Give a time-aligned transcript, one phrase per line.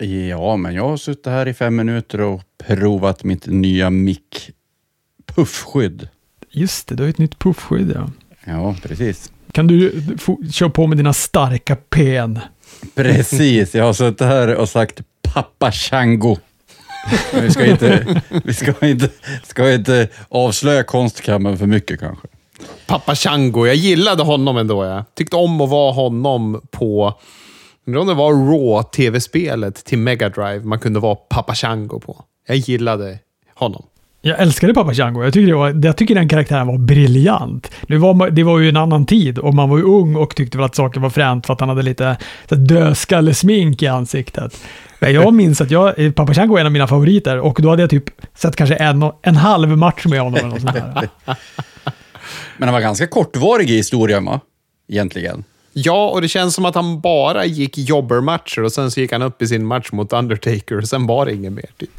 [0.00, 4.50] Ja, men jag har suttit här i fem minuter och provat mitt nya mick
[5.26, 6.08] puffskydd.
[6.50, 8.10] Just det, du har ett nytt puffskydd ja.
[8.44, 9.32] Ja, precis.
[9.52, 10.02] Kan du
[10.52, 12.38] köra på med dina starka pen?
[12.94, 16.36] Precis, jag har suttit här och sagt pappa Chango.
[17.32, 19.08] Men vi ska inte, vi ska inte,
[19.44, 22.28] ska inte avslöja konstkammaren för mycket kanske.
[22.86, 24.84] Pappa Chango, jag gillade honom ändå.
[24.84, 27.20] Jag tyckte om att vara honom på...
[27.88, 32.24] Undrar om det var Raw-tv-spelet till Mega Drive man kunde vara Pappa Chango på.
[32.46, 33.18] Jag gillade
[33.54, 33.86] honom.
[34.20, 35.24] Jag älskade Pappa Django.
[35.24, 37.70] Jag tycker, var, jag tycker den karaktären var briljant.
[37.88, 40.58] Det var, det var ju en annan tid och man var ju ung och tyckte
[40.58, 42.16] väl att saker var fränt för att han hade lite
[42.48, 44.64] dödskallesmink i ansiktet.
[45.00, 47.82] Men jag minns att jag, Pappa Django är en av mina favoriter och då hade
[47.82, 51.08] jag typ sett kanske en, en halv match med honom eller något sånt där.
[52.56, 54.40] Men han var ganska kortvarig i historien, va?
[54.88, 55.44] Egentligen.
[55.84, 59.22] Ja, och det känns som att han bara gick jobbermatcher och sen så gick han
[59.22, 61.70] upp i sin match mot Undertaker och sen var det inget mer.
[61.78, 61.90] Typ.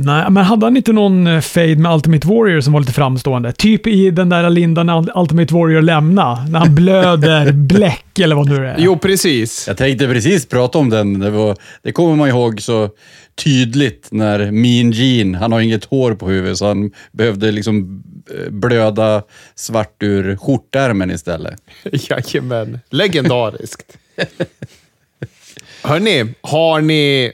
[0.00, 3.52] Nej, men hade han inte någon eh, fade med Ultimate Warrior som var lite framstående?
[3.52, 8.48] Typ i den där Linda när Ultimate Warrior lämna när han blöder bläck eller vad
[8.48, 8.76] nu det är.
[8.78, 9.64] Jo, precis.
[9.66, 11.18] Jag tänkte precis prata om den.
[11.18, 12.88] Det, var, det kommer man ihåg så
[13.44, 18.02] tydligt när Mean Gene, han har inget hår på huvudet så han behövde liksom
[18.50, 19.22] blöda
[19.54, 21.62] svart ur skjortärmen istället.
[21.92, 22.80] Jajamän.
[22.90, 23.98] Legendariskt.
[25.82, 27.32] Hörni, har ni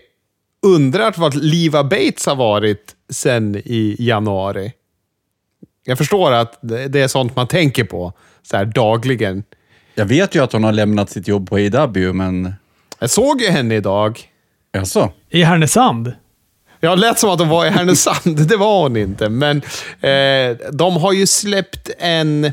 [0.66, 4.72] undrat vart Liva Bates har varit sen i januari?
[5.84, 9.44] Jag förstår att det det är sånt man tänker på så här dagligen.
[9.94, 12.54] Jag vet ju att hon har lämnat sitt jobb på AW, men...
[12.98, 14.20] Jag såg ju henne idag.
[14.72, 15.12] Jaså?
[15.30, 16.12] I Härnösand.
[16.84, 18.48] Jag lät som att hon var i Härnösand.
[18.48, 19.28] Det var hon inte.
[19.28, 19.56] Men
[20.00, 22.52] eh, de har ju släppt en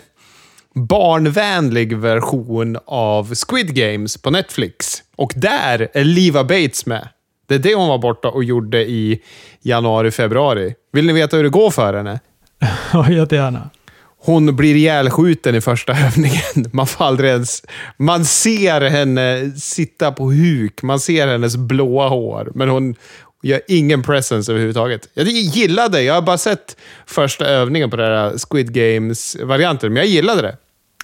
[0.75, 5.03] barnvänlig version av Squid Games på Netflix.
[5.15, 7.07] Och där är Liva Bates med.
[7.47, 9.21] Det är det hon var borta och gjorde i
[9.61, 10.73] januari, februari.
[10.93, 12.19] Vill ni veta hur det går för henne?
[12.93, 13.69] Ja, jättegärna.
[14.23, 16.71] Hon blir ihjälskjuten i första övningen.
[16.73, 17.63] Man får aldrig ens...
[17.97, 20.81] Man ser henne sitta på huk.
[20.81, 22.51] Man ser hennes blåa hår.
[22.55, 22.95] Men hon
[23.41, 25.09] gör ingen presence överhuvudtaget.
[25.13, 30.09] Jag gillade Jag har bara sett första övningen på den här Squid Games-varianten, men jag
[30.09, 30.57] gillade det.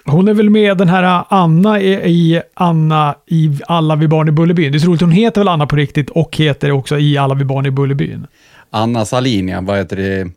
[0.06, 4.32] Hon är väl med den här Anna i, i Anna i Alla vi barn i
[4.32, 4.72] Bullerbyn.
[4.72, 7.36] Det är så roligt, hon heter väl Anna på riktigt och heter också i Alla
[7.36, 8.28] vi barn i Bullerbyn.
[8.70, 9.62] Anna Salin, ja.
[9.62, 10.32] Vad heter det?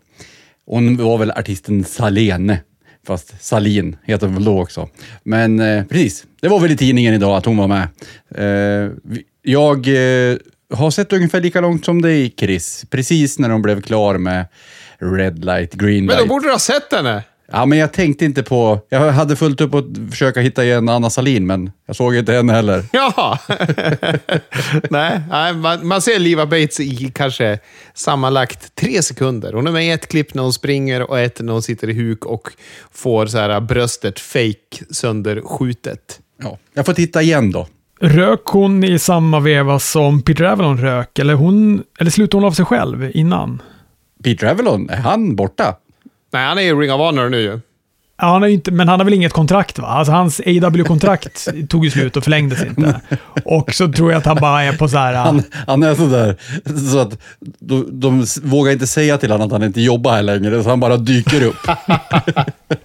[0.66, 2.60] Hon var väl artisten Salene.
[3.06, 4.89] Fast Salin heter hon väl då också.
[5.22, 7.89] Men eh, precis, det var väl i tidningen idag att hon var med.
[8.34, 8.91] Eh,
[9.43, 10.37] jag eh,
[10.71, 12.85] har sett ungefär lika långt som dig, Chris.
[12.91, 14.47] Precis när de blev klar med
[14.99, 16.29] Red light, green Men då light.
[16.29, 17.23] borde du ha sett henne.
[17.53, 18.81] Ja, men jag tänkte inte på...
[18.89, 22.53] Jag hade fullt upp att försöka hitta igen Anna Salin, men jag såg inte henne
[22.53, 22.85] heller.
[22.93, 23.39] Ja.
[24.91, 27.59] nej, nej man, man ser Liva Bates i kanske
[27.95, 29.53] sammanlagt tre sekunder.
[29.53, 31.93] Hon är med i ett klipp när hon springer och ett när hon sitter i
[31.95, 32.49] huk och
[32.93, 36.21] får så här bröstet fake sönderskjutet.
[36.43, 37.67] Ja, jag får titta igen då.
[38.03, 41.19] Rök hon i samma veva som Peter Avalon rök?
[41.19, 43.62] Eller, hon, eller slutade hon av sig själv innan?
[44.25, 45.77] Peter Avalon, är han borta?
[46.33, 47.60] Nej, han är i Ring of Honor nu ju.
[48.21, 49.89] Ja, han ju inte, men han har väl inget kontrakt va?
[49.89, 53.00] Alltså hans AW-kontrakt tog ju slut och förlängdes inte.
[53.44, 55.15] Och så tror jag att han bara är på så här...
[55.15, 56.37] Han, han är sådär,
[56.91, 57.19] så att
[57.59, 60.81] de, de vågar inte säga till honom att han inte jobbar här längre, så han
[60.81, 61.56] bara dyker upp.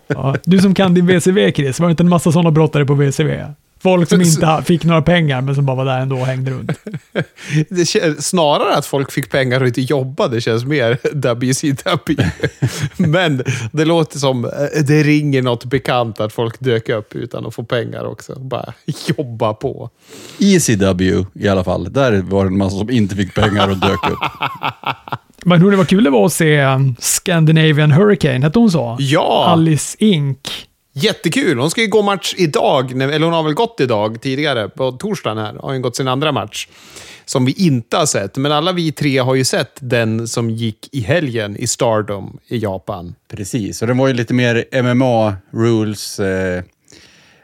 [0.08, 2.94] Ja, du som kan din VCV Chris, var det inte en massa sådana brottare på
[2.94, 3.46] VCV?
[3.80, 6.72] Folk som inte fick några pengar men som bara var där ändå och hängde runt.
[7.70, 12.30] Det känns, snarare att folk fick pengar och inte jobbade känns mer WCW.
[13.12, 14.52] Men det låter som eh,
[14.88, 18.40] det ringer något bekant att folk dök upp utan att få pengar också.
[18.40, 18.74] Bara
[19.18, 19.90] jobba på.
[20.40, 24.10] ECW i alla fall, där var det en massa som inte fick pengar och dök
[24.10, 24.20] upp.
[25.44, 26.64] Men hur det var kul det var att se
[27.00, 28.98] Scandinavian Hurricane, hette hon så?
[29.00, 29.46] Ja!
[29.48, 30.38] Alice Inc.
[30.98, 31.60] Jättekul!
[31.60, 35.38] Hon ska ju gå match idag, eller hon har väl gått idag tidigare, på torsdagen
[35.38, 36.68] här, har hon gått sin andra match.
[37.26, 40.90] Som vi inte har sett, men alla vi tre har ju sett den som gick
[40.92, 43.16] i helgen i Stardom i Japan.
[43.28, 46.64] Precis, och den var ju lite mer MMA rules eh,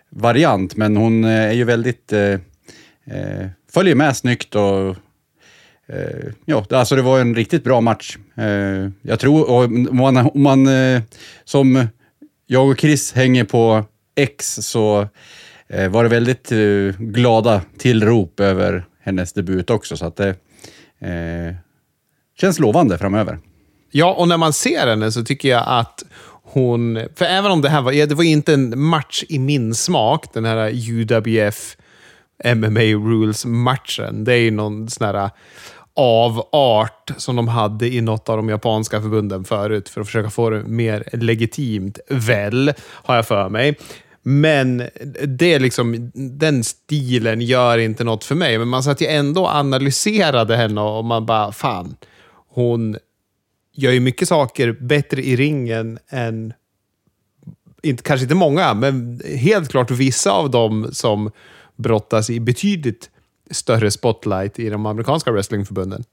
[0.09, 2.13] variant, men hon eh, är ju väldigt...
[2.13, 2.33] Eh,
[3.05, 4.95] eh följer med snyggt och...
[5.87, 8.17] Eh, ja, alltså det var en riktigt bra match.
[8.35, 11.01] Eh, jag tror, om man, om man eh,
[11.45, 11.87] som
[12.51, 15.07] jag och Chris hänger på X så
[15.67, 20.29] eh, var det väldigt eh, glada tillrop över hennes debut också, så att det
[20.99, 21.55] eh,
[22.39, 23.39] känns lovande framöver.
[23.91, 26.03] Ja, och när man ser henne så tycker jag att
[26.43, 26.99] hon...
[27.15, 27.91] För även om det här var...
[27.91, 31.77] ja, Det var inte en match i min smak, den här UWF
[32.55, 34.23] MMA Rules-matchen.
[34.23, 35.29] Det är ju någon sån här
[35.95, 40.49] avart som de hade i något av de japanska förbunden förut för att försöka få
[40.49, 43.77] det mer legitimt, väl, har jag för mig.
[44.23, 44.77] Men
[45.23, 48.57] det är liksom, den stilen gör inte något för mig.
[48.57, 51.95] Men man satt ju ändå och analyserade henne och man bara, fan,
[52.49, 52.97] hon
[53.73, 56.53] gör ju mycket saker bättre i ringen än,
[57.83, 61.31] inte, kanske inte många, men helt klart vissa av dem som
[61.75, 63.09] brottas i betydligt
[63.51, 66.03] större spotlight i de amerikanska wrestlingförbunden.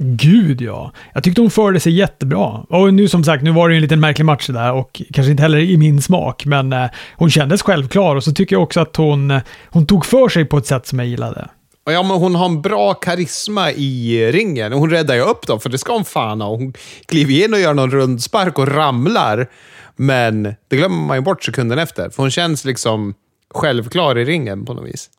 [0.00, 0.92] Gud ja.
[1.14, 2.64] Jag tyckte hon förde sig jättebra.
[2.68, 5.42] Och nu som sagt, nu var det en liten märklig match där och kanske inte
[5.42, 6.86] heller i min smak, men eh,
[7.16, 10.44] hon kändes självklar och så tycker jag också att hon, eh, hon tog för sig
[10.44, 11.48] på ett sätt som jag gillade.
[11.84, 14.72] Ja, men hon har en bra karisma i ringen.
[14.72, 16.48] Hon räddar ju upp dem, för det ska hon fan ha.
[16.48, 16.72] Hon
[17.06, 19.50] kliver in och gör någon rundspark och ramlar.
[19.96, 23.14] Men det glömmer man ju bort sekunden efter, för hon känns liksom
[23.54, 25.10] självklar i ringen på något vis.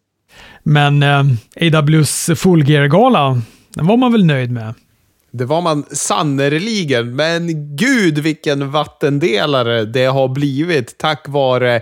[0.64, 1.24] Men eh,
[1.74, 3.42] AWs Full Gear-gala,
[3.74, 4.74] den var man väl nöjd med?
[5.32, 11.82] Det var man sannerligen, men gud vilken vattendelare det har blivit tack vare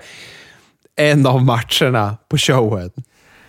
[0.96, 2.92] en av matcherna på showen.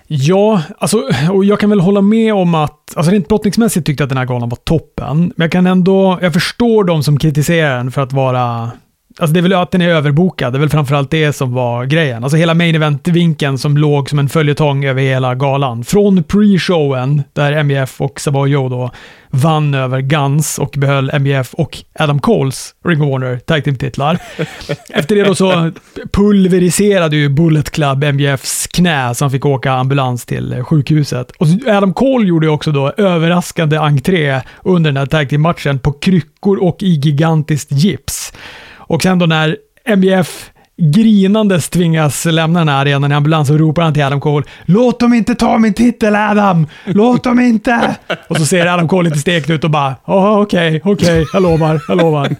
[0.06, 1.02] Ja, alltså,
[1.32, 4.18] och jag kan väl hålla med om att, alltså rent brottningsmässigt tyckte jag att den
[4.18, 5.32] här galan var toppen.
[5.36, 8.70] Men jag kan ändå, jag förstår de som kritiserar den för att vara
[9.18, 10.52] Alltså det är väl att den är överbokad.
[10.52, 12.22] Det är väl framförallt det som var grejen.
[12.24, 15.84] Alltså hela main event-vinkeln som låg som en följetong över hela galan.
[15.84, 18.90] Från pre-showen, där MBF och Savoy Joe då
[19.30, 24.18] vann över Guns och behöll MBF och Adam Coles Ring of Warner Tag Team-titlar.
[24.90, 25.70] Efter det då så
[26.12, 31.30] pulveriserade ju Bullet Club MBFs knä så han fick åka ambulans till sjukhuset.
[31.30, 36.62] Och Adam Cole gjorde också då överraskande entré under den här Tag Team-matchen på kryckor
[36.62, 38.32] och i gigantiskt gips.
[38.88, 43.82] Och sen då när MBF grinandes tvingas lämna den här arenan i ambulans och ropar
[43.82, 46.66] han till Adam Cole “Låt dem inte ta min titel Adam!
[46.84, 47.96] Låt dem inte!”
[48.28, 51.42] Och så ser Adam Cole lite stekt ut och bara “Okej, okej, okay, okay, jag
[51.42, 52.36] lovar, jag lovar”.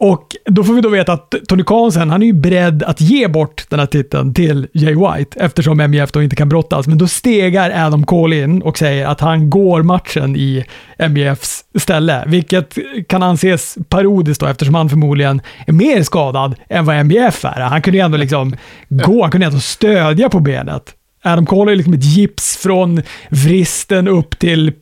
[0.00, 3.00] Och då får vi då veta att Tony Khan sen, han är ju beredd att
[3.00, 6.86] ge bort den här titeln till Jay White eftersom MJF då inte kan brottas.
[6.86, 10.64] Men då stegar Adam Cole in och säger att han går matchen i
[11.08, 12.78] MJFs ställe, vilket
[13.08, 17.60] kan anses parodiskt då eftersom han förmodligen är mer skadad än vad MJF är.
[17.60, 18.56] Han kunde ju ändå liksom
[18.88, 20.94] gå, han kunde ändå stödja på benet.
[21.22, 24.72] Adam Cole är liksom ett gips från vristen upp till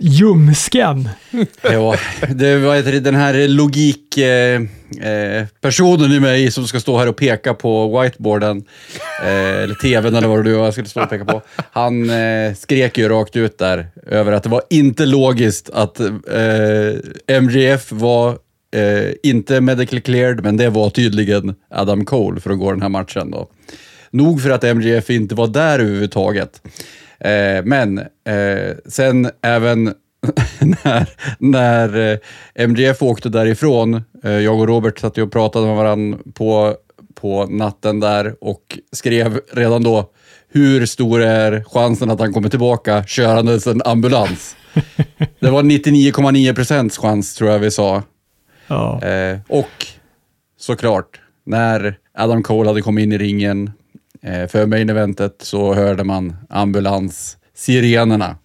[0.00, 1.08] ljumsken.
[1.62, 1.96] ja,
[2.28, 7.54] det var den här logikpersonen eh, eh i mig som ska stå här och peka
[7.54, 8.64] på whiteboarden,
[9.22, 11.42] eh, eller tvn eller vad det var jag skulle stå och peka på.
[11.56, 16.10] Han eh, skrek ju rakt ut där över att det var inte logiskt att eh,
[17.26, 18.38] MGF var
[18.76, 22.88] eh, inte medical cleared, men det var tydligen Adam Cole för att gå den här
[22.88, 23.30] matchen.
[23.30, 23.50] Då.
[24.10, 26.60] Nog för att MGF inte var där överhuvudtaget.
[27.20, 29.84] Eh, men eh, sen även
[30.60, 31.08] när,
[31.38, 32.18] när eh,
[32.54, 36.74] MGF åkte därifrån, eh, jag och Robert satt och pratade med varandra på,
[37.14, 40.10] på natten där och skrev redan då
[40.52, 44.56] hur stor är chansen att han kommer tillbaka körandes en ambulans?
[45.40, 48.02] Det var 99,9 procents chans tror jag vi sa.
[48.66, 49.02] Ja.
[49.02, 49.86] Eh, och
[50.58, 53.70] såklart, när Adam Cole hade kommit in i ringen
[54.22, 58.36] för main eventet så hörde man ambulans-sirenerna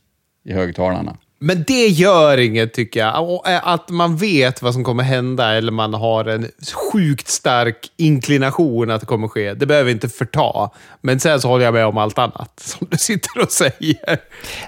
[0.45, 1.17] i högtalarna.
[1.39, 3.41] Men det gör inget tycker jag.
[3.47, 6.47] Eh, att man vet vad som kommer hända eller man har en
[6.91, 10.69] sjukt stark inklination att det kommer ske, det behöver inte förta.
[11.01, 14.17] Men sen så håller jag med om allt annat som du sitter och säger.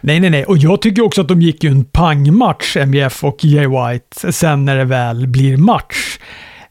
[0.02, 0.46] Nej, nej, nej.
[0.46, 4.66] Och jag tycker också att de gick ju en pangmatch, MJF och Jay White, sen
[4.66, 6.20] när det väl blir match.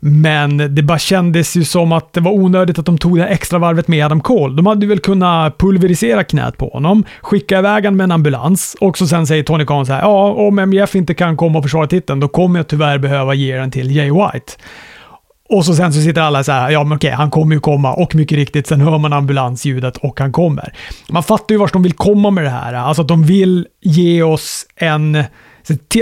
[0.08, 3.58] Men det bara kändes ju som att det var onödigt att de tog det extra
[3.58, 4.56] varvet med Adam Cole.
[4.56, 8.98] De hade väl kunnat pulverisera knät på honom, skicka iväg honom med en ambulans och
[8.98, 11.86] så sen säger Tony Khan så här, ja, om MJF inte kan komma och försvara
[11.86, 14.52] titeln, då kommer jag tyvärr behöva ge den till Jay White.
[15.48, 17.94] Och så sen så sitter alla så här, ja men okej, han kommer ju komma
[17.94, 20.72] och mycket riktigt, sen hör man ambulansljudet och han kommer.
[21.10, 22.74] Man fattar ju vart de vill komma med det här.
[22.74, 25.24] Alltså att de vill ge oss en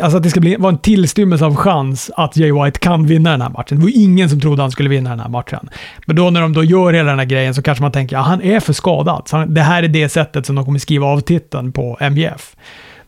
[0.03, 3.31] Alltså att det ska bli, vara en tillstymmelse av chans att Jay White kan vinna
[3.31, 3.79] den här matchen.
[3.79, 5.71] Det var ingen som trodde han skulle vinna den här matchen.
[6.07, 8.21] Men då när de då gör hela den här grejen så kanske man tänker att
[8.21, 9.29] ja, han är för skadad.
[9.29, 12.57] Så han, det här är det sättet som de kommer skriva av titeln på MJF.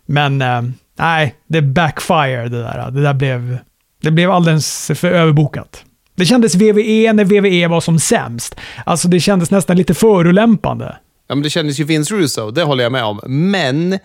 [0.06, 0.62] Men eh,
[0.98, 2.90] nej, det backfire det där.
[2.90, 3.58] Det där blev,
[4.02, 5.84] det blev alldeles för överbokat.
[6.16, 8.56] Det kändes VVE när VVE var som sämst.
[8.86, 10.96] Alltså det kändes nästan lite förolämpande.
[11.28, 13.20] Ja, men det kändes ju Vince Russo, det håller jag med om.
[13.26, 13.98] Men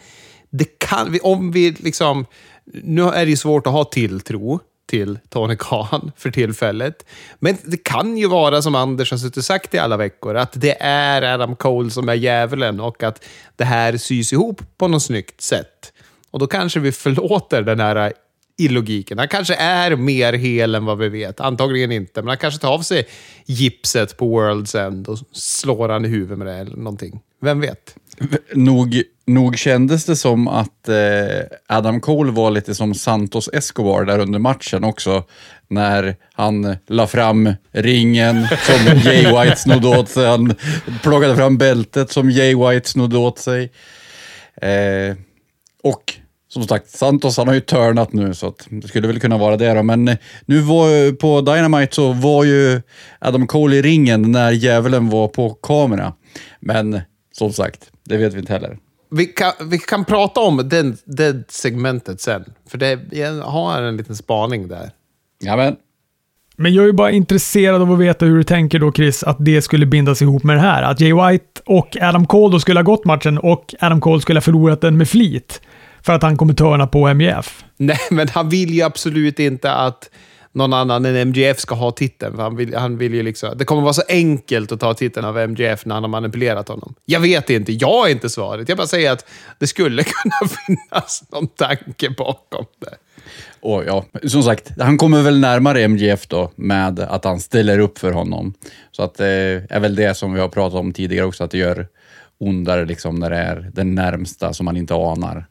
[0.52, 2.26] det kan, om vi liksom...
[2.66, 7.06] Nu är det ju svårt att ha tilltro till Tony Khan för tillfället.
[7.40, 10.62] Men det kan ju vara som Anders har suttit och sagt i alla veckor, att
[10.62, 15.04] det är Adam Cole som är djävulen och att det här sys ihop på något
[15.04, 15.94] snyggt sätt.
[16.32, 18.14] Och då kanske vi förlåter den här
[18.58, 19.18] illogiken.
[19.18, 21.40] Han kanske är mer hel än vad vi vet.
[21.40, 23.08] Antagligen inte, men han kanske tar av sig
[23.46, 27.20] gipset på World's End och slår han i huvudet med det eller någonting.
[27.42, 27.96] Vem vet?
[28.54, 29.04] Nog,
[29.34, 30.96] nog kändes det som att eh,
[31.68, 35.24] Adam Cole var lite som Santos Escobar där under matchen också.
[35.68, 40.28] När han la fram ringen som Jay White snodde åt sig.
[40.28, 40.56] Han
[41.04, 43.72] plockade fram bältet som Jay White snodde åt sig.
[44.62, 45.16] Eh,
[45.84, 46.14] och
[46.48, 49.74] som sagt, Santos han har ju turnat nu så det skulle väl kunna vara det
[49.74, 49.84] då.
[49.84, 52.82] Men nu var, på Dynamite så var ju
[53.20, 56.14] Adam Cole i ringen när djävulen var på kamera.
[56.60, 58.78] Men som sagt, det vet vi inte heller.
[59.12, 62.44] Vi kan, vi kan prata om den, det segmentet sen.
[62.70, 64.90] För det, jag har en liten spaning där.
[65.40, 65.76] Ja, men.
[66.56, 69.38] Men jag är ju bara intresserad av att veta hur du tänker då Chris, att
[69.40, 70.84] det skulle bindas ihop med det här.
[70.84, 74.38] Att Jay White och Adam Cole då skulle ha gått matchen och Adam Cole skulle
[74.38, 75.62] ha förlorat den med flit.
[76.02, 77.64] För att han kommer törna på MJF.
[77.78, 80.10] Nej, men han vill ju absolut inte att
[80.52, 82.36] någon annan än MGF ska ha titeln.
[82.36, 85.26] För han vill, han vill ju liksom, det kommer vara så enkelt att ta titeln
[85.26, 86.96] av MGF när han har manipulerat honom.
[87.06, 88.70] Jag vet inte, jag är inte svaret.
[88.70, 89.26] Jag bara säger att
[89.60, 92.96] det skulle kunna finnas någon tanke bakom det.
[93.60, 97.98] Och ja, som sagt, han kommer väl närmare MJF då med att han ställer upp
[97.98, 98.54] för honom.
[98.92, 101.58] Så att det är väl det som vi har pratat om tidigare också, att det
[101.58, 101.88] gör
[102.38, 105.46] ondare liksom när det är den närmsta som man inte anar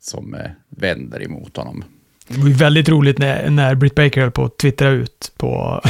[0.00, 1.84] som eh, vänder emot honom.
[2.34, 5.48] Det var väldigt roligt när, när Britt Baker höll på att twittra ut på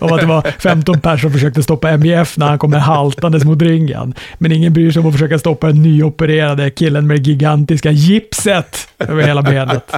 [0.00, 3.62] om att det var 15 personer som försökte stoppa MJF när han kommer haltandes mot
[3.62, 4.14] ringen.
[4.38, 8.88] Men ingen bryr sig om att försöka stoppa den nyopererade killen med det gigantiska gipset
[8.98, 9.92] över hela benet.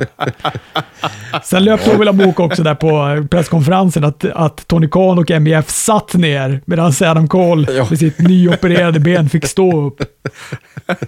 [1.44, 6.14] Sen löpte Ola Mok också där på presskonferensen att, att Tony Khan och MJF satt
[6.14, 10.02] ner medan Adam Cole med sitt nyopererade ben fick stå upp.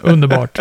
[0.01, 0.59] Underbart.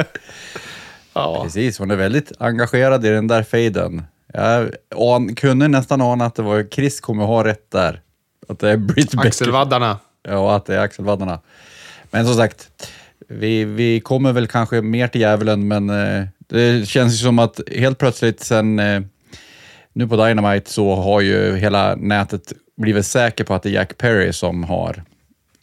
[1.13, 1.43] Ja.
[1.43, 4.03] Precis, hon är väldigt engagerad i den där fejden.
[4.33, 8.01] Jag an, kunde nästan ana att det var Chris kommer ha rätt där.
[8.47, 9.97] Att det är Britt Axelvaddarna.
[10.23, 11.39] Ja, att det är axelvaddarna.
[12.11, 12.71] Men som sagt,
[13.27, 17.59] vi, vi kommer väl kanske mer till djävulen, men eh, det känns ju som att
[17.75, 19.01] helt plötsligt sen eh,
[19.93, 23.97] nu på Dynamite så har ju hela nätet blivit säker på att det är Jack
[23.97, 25.03] Perry som har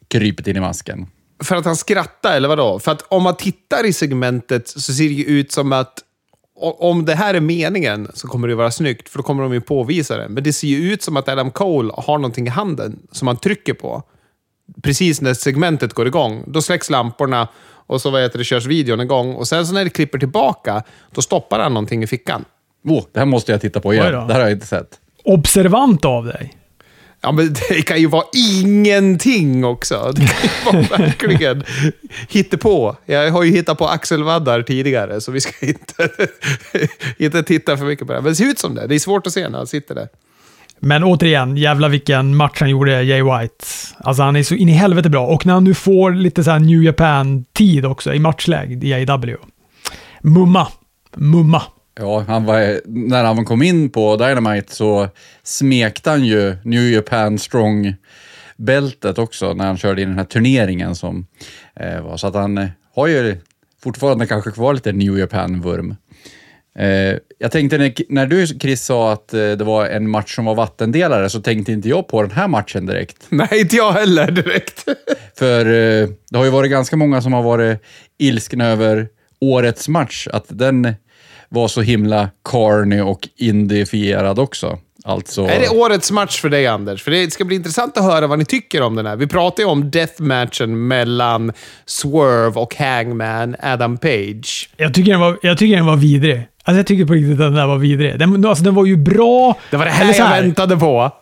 [0.09, 1.07] krypit in i masken.
[1.45, 2.79] För att han skrattar, eller vadå?
[2.79, 6.03] För att om man tittar i segmentet så ser det ju ut som att
[6.79, 9.61] om det här är meningen så kommer det vara snyggt, för då kommer de ju
[9.61, 10.29] påvisa det.
[10.29, 13.37] Men det ser ju ut som att Adam Cole har någonting i handen som han
[13.37, 14.03] trycker på.
[14.83, 16.45] Precis när segmentet går igång.
[16.47, 17.49] Då släcks lamporna
[17.87, 19.35] och så vad heter det, körs videon igång.
[19.35, 22.45] Och sen så när det klipper tillbaka, då stoppar han någonting i fickan.
[22.85, 24.13] Oh, det här måste jag titta på igen.
[24.13, 25.01] Det här har jag inte sett.
[25.25, 26.55] Observant av dig.
[27.27, 28.25] Ja, men det kan ju vara
[28.63, 30.13] ingenting också.
[30.15, 31.65] Det kan ju vara verkligen
[32.29, 32.97] hittepå.
[33.07, 36.09] Jag har ju hittat på axelvaddar tidigare, så vi ska inte,
[37.19, 38.21] inte titta för mycket på det.
[38.21, 38.87] Men det ser ut som det.
[38.87, 40.09] Det är svårt att se när han sitter där.
[40.81, 43.65] Men återigen, jävla vilken match han gjorde, Jay White.
[43.99, 45.27] Alltså han är så in i helvete bra.
[45.27, 49.37] Och när han nu får lite så New Japan-tid också i matchläge i AEW.
[50.21, 50.69] Mumma.
[51.17, 51.63] Mumma.
[51.99, 55.09] Ja, han var, när han kom in på Dynamite så
[55.43, 61.27] smekte han ju New Japan Strong-bältet också när han körde in den här turneringen som
[61.81, 62.17] eh, var.
[62.17, 63.37] Så att han eh, har ju
[63.83, 65.95] fortfarande kanske kvar lite New Japan-vurm.
[66.79, 70.45] Eh, jag tänkte när, när, du Chris sa att eh, det var en match som
[70.45, 73.17] var vattendelare så tänkte inte jag på den här matchen direkt.
[73.29, 74.85] Nej, inte jag heller direkt.
[75.39, 77.83] För eh, det har ju varit ganska många som har varit
[78.19, 79.09] ilskna över
[79.41, 80.95] årets match, att den
[81.49, 84.79] var så himla carny och indifierad också.
[85.05, 85.47] Alltså...
[85.47, 87.03] Är det årets match för dig, Anders?
[87.03, 89.17] För det ska bli intressant att höra vad ni tycker om den här.
[89.17, 91.53] Vi pratar ju om deathmatchen mellan
[91.87, 94.71] Swerve och Hangman Adam Page.
[94.77, 96.49] Jag tycker den var, jag tycker den var vidrig.
[96.65, 98.19] Alltså jag tycker på riktigt att den där var vidrig.
[98.19, 99.57] Den, alltså den var ju bra.
[99.71, 100.37] Det var det här, här.
[100.37, 101.13] jag väntade på.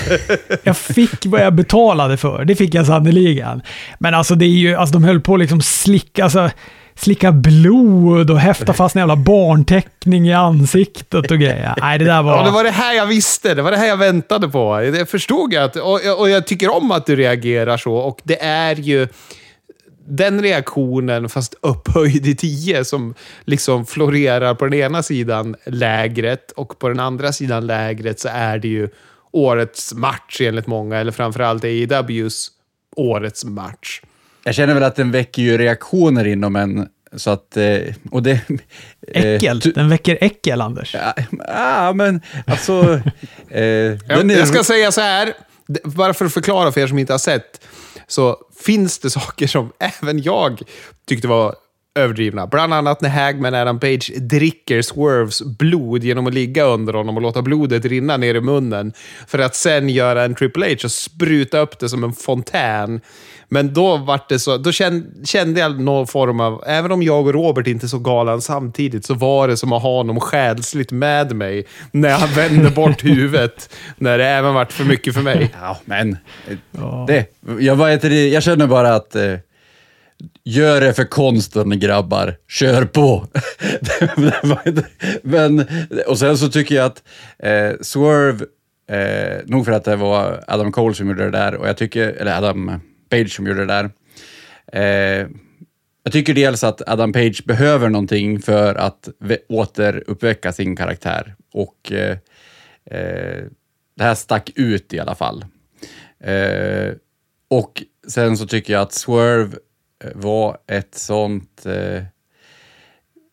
[0.62, 2.44] jag fick vad jag betalade för.
[2.44, 3.62] Det fick jag sannerligen.
[3.98, 6.50] Men alltså det är ju, alltså de höll på att liksom slicka, alltså
[6.96, 11.74] slicka blod och häfta fast en jävla barnteckning i ansiktet och grejer.
[11.80, 12.36] Nej, det där var...
[12.36, 13.54] Ja, det var det här jag visste.
[13.54, 14.80] Det var det här jag väntade på.
[14.80, 15.64] Det förstod jag.
[15.64, 17.94] Att, och, och jag tycker om att du reagerar så.
[17.94, 19.08] Och det är ju
[20.06, 26.78] den reaktionen, fast upphöjd i tio, som liksom florerar på den ena sidan lägret och
[26.78, 28.88] på den andra sidan lägret så är det ju
[29.30, 32.50] årets match enligt många, eller framförallt AEWs
[32.96, 34.00] årets match.
[34.44, 37.78] Jag känner väl att den väcker ju reaktioner inom en Så att, eh,
[38.10, 38.30] och det...
[39.12, 39.60] eh, Äckel.
[39.60, 40.94] ty- Den väcker äckel, Anders.
[40.94, 41.14] Ja,
[41.48, 43.00] ja, men alltså...
[43.48, 45.32] Eh, Jag, jag ska säga så här,
[45.84, 47.66] bara för att förklara för er som inte har sett,
[48.06, 49.72] så finns det saker som
[50.02, 50.62] även jag
[51.08, 51.54] tyckte var
[51.94, 52.46] överdrivna.
[52.46, 57.22] Bland annat när Hagman Adam Page dricker Swerves blod genom att ligga under honom och
[57.22, 58.92] låta blodet rinna ner i munnen.
[59.26, 63.00] För att sen göra en Triple H och spruta upp det som en fontän.
[63.48, 67.32] Men då, var det så, då kände, jag någon form av, även om jag och
[67.34, 71.66] Robert inte så galan samtidigt, så var det som att ha honom själsligt med mig
[71.90, 73.74] när han vände bort huvudet.
[73.96, 75.54] När det även vart för mycket för mig.
[75.60, 76.16] Ja, men...
[76.48, 77.26] eh, Det,
[77.60, 79.16] jag, vad heter det, jag känner bara att...
[79.16, 79.34] Eh,
[80.44, 82.36] gör det för konsten, grabbar.
[82.48, 83.26] Kör på!
[85.22, 85.66] men,
[86.06, 87.02] och sen så tycker jag att
[87.38, 88.44] eh, Swerve,
[88.90, 92.08] eh, nog för att det var Adam Cole som gjorde det där, och jag tycker,
[92.08, 92.80] eller Adam
[93.10, 93.90] Page som gjorde det där.
[94.72, 95.28] Eh,
[96.02, 99.08] jag tycker dels att Adam Page behöver någonting för att
[99.48, 101.34] återuppväcka sin karaktär.
[101.52, 102.16] Och eh,
[102.90, 103.44] eh,
[103.96, 105.44] det här stack ut i alla fall.
[106.20, 106.92] Eh,
[107.48, 109.56] och sen så tycker jag att Swerve
[110.14, 111.96] var ett sånt eh,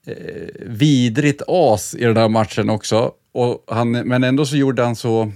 [0.07, 3.11] eh, vidrigt as i den här matchen också.
[3.33, 5.31] Och han, men ändå så gjorde han så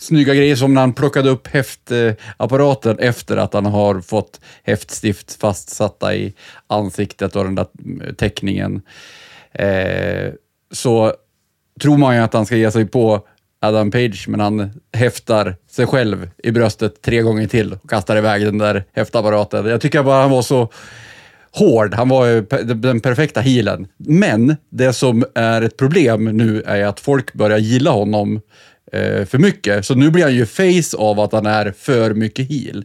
[0.00, 6.14] snygga grejer som när han plockade upp häftapparaten efter att han har fått häftstift fastsatta
[6.14, 6.34] i
[6.66, 7.66] ansiktet och den där
[8.02, 8.82] eh, teckningen.
[9.52, 10.32] Eh,
[10.70, 11.14] så
[11.80, 13.26] tror man ju att han ska ge sig på
[13.66, 18.44] Adam Page, men han häftar sig själv i bröstet tre gånger till och kastar iväg
[18.44, 19.66] den där häftapparaten.
[19.66, 20.68] Jag tycker bara han var så
[21.52, 21.94] hård.
[21.94, 22.40] Han var ju
[22.74, 23.86] den perfekta healen.
[23.96, 28.40] Men det som är ett problem nu är att folk börjar gilla honom
[28.92, 29.86] eh, för mycket.
[29.86, 32.76] Så nu blir han ju face av att han är för mycket heal.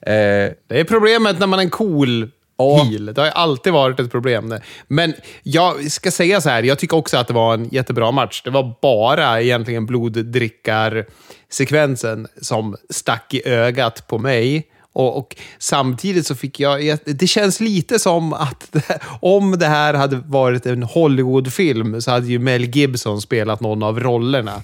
[0.00, 2.84] Eh, Det är problemet när man är en cool Ja.
[2.84, 3.06] heel.
[3.06, 4.54] Det har ju alltid varit ett problem.
[4.86, 8.42] Men jag ska säga så här, jag tycker också att det var en jättebra match.
[8.44, 14.68] Det var bara egentligen bloddrickarsekvensen som stack i ögat på mig.
[14.94, 16.98] Och, och samtidigt så fick jag...
[17.04, 22.26] Det känns lite som att det, om det här hade varit en Hollywoodfilm så hade
[22.26, 24.62] ju Mel Gibson spelat någon av rollerna.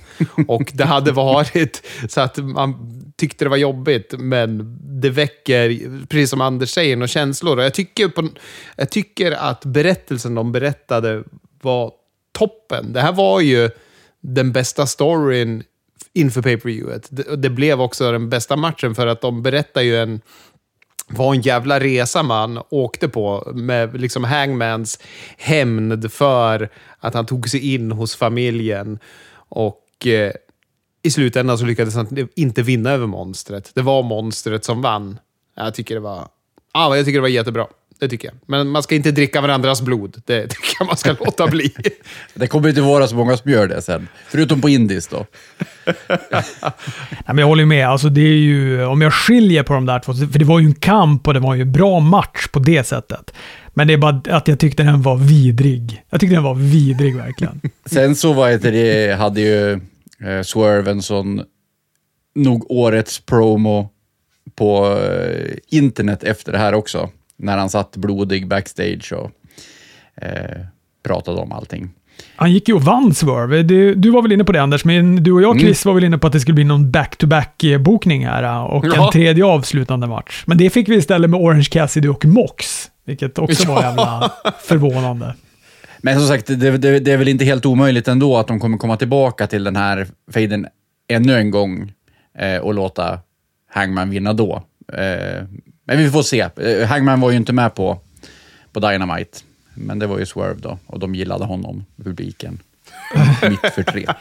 [0.48, 2.74] Och det hade varit så att man
[3.16, 7.56] tyckte det var jobbigt, men det väcker, precis som Anders säger, några känslor.
[7.56, 8.28] Och jag tycker, på,
[8.76, 11.24] jag tycker att berättelsen de berättade
[11.62, 11.92] var
[12.32, 12.92] toppen.
[12.92, 13.70] Det här var ju
[14.20, 15.62] den bästa storyn
[16.14, 17.08] inför pay-per-viewet.
[17.10, 20.20] Det, det blev också den bästa matchen för att de berättar ju en
[21.12, 24.98] vad en jävla resa man åkte på med liksom Hangmans
[25.38, 26.68] hämnd för
[26.98, 28.98] att han tog sig in hos familjen.
[29.32, 30.32] Och eh,
[31.02, 33.70] i slutändan så lyckades han inte vinna över monstret.
[33.74, 35.18] Det var monstret som vann.
[35.56, 36.28] Jag tycker det var,
[36.72, 37.66] ah, jag tycker det var jättebra.
[38.00, 38.36] Det tycker jag.
[38.46, 40.22] Men man ska inte dricka varandras blod.
[40.26, 41.72] Det tycker jag man ska låta bli.
[42.34, 44.08] det kommer inte vara så många som gör det sen.
[44.28, 45.26] Förutom på Indis då.
[46.30, 47.88] Nej, men jag håller med.
[47.88, 50.66] Alltså, det är ju, om jag skiljer på de där två, för det var ju
[50.66, 53.34] en kamp och det var ju en bra match på det sättet.
[53.74, 56.02] Men det är bara att jag tyckte den var vidrig.
[56.10, 57.60] Jag tyckte den var vidrig verkligen.
[57.86, 59.72] Sen så var det, det hade ju
[60.26, 61.42] eh, Swerve en sån,
[62.34, 63.90] nog årets promo
[64.54, 67.10] på eh, internet efter det här också.
[67.42, 69.30] När han satt blodig backstage och
[70.24, 70.60] eh,
[71.04, 71.90] pratade om allting.
[72.36, 73.62] Han gick ju och vann Swerve.
[73.62, 76.04] Du, du var väl inne på det Anders, men du och jag Chris var väl
[76.04, 79.06] inne på att det skulle bli någon back-to-back-bokning här och Ja.
[79.06, 80.44] en tredje avslutande match.
[80.46, 83.88] Men det fick vi istället med Orange Cassidy och Mox, vilket också var Ja.
[83.88, 85.34] jävla förvånande.
[85.98, 88.78] Men som sagt, det, det, det är väl inte helt omöjligt ändå att de kommer
[88.78, 90.66] komma tillbaka till den här fejden
[91.08, 91.92] ännu en gång
[92.38, 93.18] eh, och låta
[93.70, 94.62] Hangman vinna då.
[94.92, 95.44] Eh,
[95.90, 96.40] men vi får se.
[96.40, 97.98] Eh, Hangman var ju inte med på,
[98.72, 99.38] på Dynamite,
[99.74, 102.60] men det var ju Swerve då och de gillade honom, publiken.
[103.50, 104.16] Mitt förtret.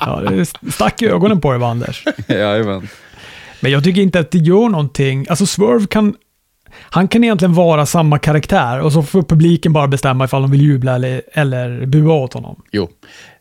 [0.00, 2.04] Ja, det stack i ögonen på dig Anders?
[2.28, 2.88] Jajamän.
[3.60, 5.26] Men jag tycker inte att det gör någonting.
[5.28, 6.16] Alltså Swerve kan...
[6.74, 10.60] Han kan egentligen vara samma karaktär och så får publiken bara bestämma ifall de vill
[10.60, 12.62] jubla eller, eller bua åt honom.
[12.70, 12.88] Jo,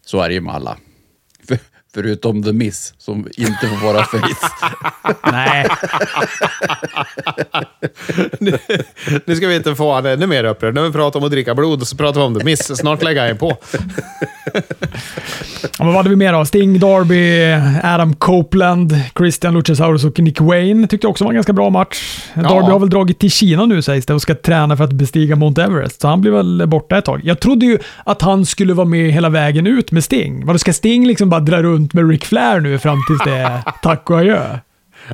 [0.05, 0.77] så är det ju med alla.
[1.93, 4.49] För, förutom The Miss, som inte får vara face.
[5.31, 5.67] Nej,
[9.25, 10.75] nu ska vi inte få han ännu mer upprörd.
[10.75, 12.43] När vi pratar om att dricka blod så pratar vi om det.
[12.43, 13.57] Miss, snart lägger jag på.
[15.61, 16.45] Ja, men vad hade vi mer då?
[16.45, 17.51] Sting, Darby,
[17.83, 22.19] Adam Copeland, Christian Luchasaurus och Nick Wayne tyckte jag också var en ganska bra match.
[22.33, 25.35] Darby har väl dragit till Kina nu sägs det och ska träna för att bestiga
[25.35, 27.21] Mount Everest, så han blir väl borta ett tag.
[27.23, 30.45] Jag trodde ju att han skulle vara med hela vägen ut med Sting.
[30.45, 33.61] Vadå, ska Sting liksom bara dra runt med Ric Flair nu fram tills det är
[33.83, 34.59] tack och adjö?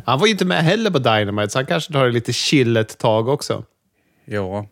[0.05, 2.77] Han var ju inte med heller på Dynamite, så han kanske tar det lite chill
[2.77, 3.63] ett tag också.
[4.25, 4.65] Ja.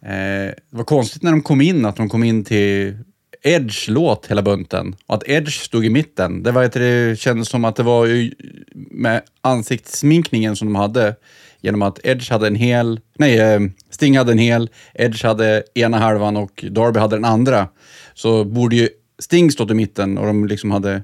[0.00, 2.96] det var konstigt när de kom in, att de kom in till
[3.42, 4.96] Edge låt hela bunten.
[5.06, 6.42] Och att Edge stod i mitten.
[6.42, 8.32] Det, var, det kändes som att det var ju
[8.74, 11.14] med ansiktssminkningen som de hade.
[11.60, 15.98] Genom att Edge hade en hel, nej, eh, Sting hade en hel, Edge hade ena
[15.98, 17.68] halvan och Darby hade den andra.
[18.14, 18.88] Så borde ju
[19.18, 21.00] Sting stått i mitten och de liksom hade eh,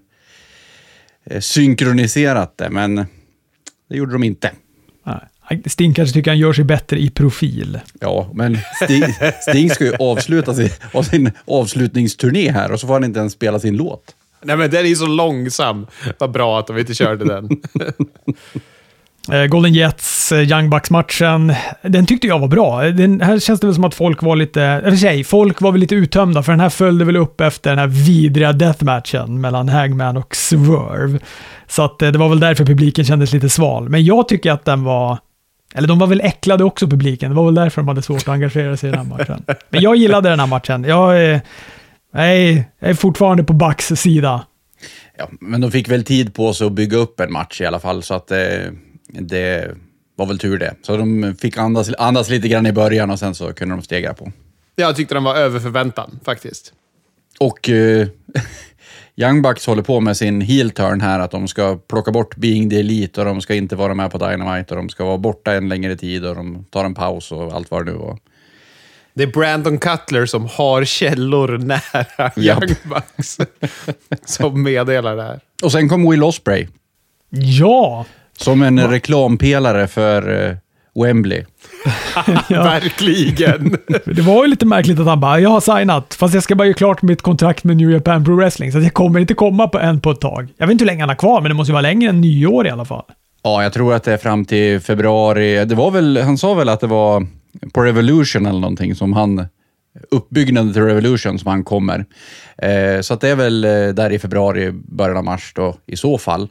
[1.40, 2.96] synkroniserat det, men
[3.88, 4.50] det gjorde de inte.
[5.66, 7.80] Sting kanske tycker han gör sig bättre i profil.
[8.00, 9.04] Ja, men Sting,
[9.48, 10.70] Sting ska ju avsluta sin,
[11.10, 14.14] sin avslutningsturné här och så får han inte ens spela sin låt.
[14.42, 15.86] Nej, men den är ju så långsam.
[16.18, 17.48] Vad bra att de inte körde den.
[19.32, 22.82] Eh, Golden Jets, eh, Young Bucks-matchen, den tyckte jag var bra.
[22.82, 25.80] Den här känns det väl som att folk var lite, eller sig, folk var väl
[25.80, 30.16] lite uttömda, för den här följde väl upp efter den här vidriga deathmatchen mellan Hagman
[30.16, 31.18] och Swerve.
[31.66, 33.88] Så att eh, det var väl därför publiken kändes lite sval.
[33.88, 35.18] Men jag tycker att den var,
[35.74, 38.28] eller de var väl äcklade också publiken, det var väl därför de hade svårt att
[38.28, 39.44] engagera sig i den här matchen.
[39.70, 40.84] Men jag gillade den här matchen.
[40.84, 41.40] Jag är,
[42.12, 42.26] jag
[42.80, 44.44] är fortfarande på Bucks sida.
[45.18, 47.80] Ja, men de fick väl tid på sig att bygga upp en match i alla
[47.80, 48.38] fall, så att eh
[49.08, 49.76] det
[50.16, 50.74] var väl tur det.
[50.82, 54.14] Så de fick andas, andas lite grann i början och sen så kunde de stegra
[54.14, 54.32] på.
[54.76, 56.72] Jag tyckte den var över förväntan, faktiskt.
[57.38, 58.06] Och uh,
[59.16, 62.70] Young Bucks håller på med sin heel turn här, att de ska plocka bort Being
[62.70, 65.54] the Elite och de ska inte vara med på Dynamite och de ska vara borta
[65.54, 68.18] en längre tid och de tar en paus och allt vad det nu var.
[69.14, 72.30] Det är Brandon Cutler som har källor nära.
[72.36, 73.38] Young Bucks
[74.24, 75.40] som meddelar det här.
[75.62, 76.68] Och sen kom Will Osprey.
[77.30, 78.06] Ja!
[78.36, 78.92] Som en Va?
[78.92, 80.56] reklampelare för uh,
[81.02, 81.44] Wembley.
[82.48, 82.62] ja.
[82.62, 83.76] Verkligen.
[84.04, 86.64] det var ju lite märkligt att han bara, jag har signat, fast jag ska bara
[86.64, 89.78] göra klart mitt kontrakt med New Japan Pro Wrestling, så jag kommer inte komma på
[89.78, 90.48] en på ett tag.
[90.56, 92.20] Jag vet inte hur länge han har kvar, men det måste ju vara längre än
[92.20, 93.04] nyår i alla fall.
[93.42, 95.64] Ja, jag tror att det är fram till februari.
[95.64, 97.26] Det var väl, han sa väl att det var
[97.72, 99.46] på Revolution eller någonting som han
[100.10, 102.04] uppbyggnaden till Revolution som han kommer.
[102.58, 105.96] Eh, så att det är väl eh, där i februari, början av mars då, i
[105.96, 106.48] så fall.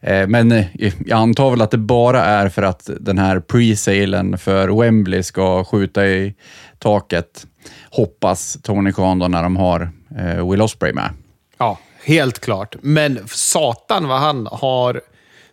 [0.00, 0.66] Eh, men eh,
[1.06, 5.64] jag antar väl att det bara är för att den här pre-salen för Wembley ska
[5.64, 6.34] skjuta i
[6.78, 7.46] taket.
[7.90, 11.10] Hoppas Tony Khan då när de har eh, Will Osprey med.
[11.58, 12.76] Ja, helt klart.
[12.82, 15.00] Men satan vad han har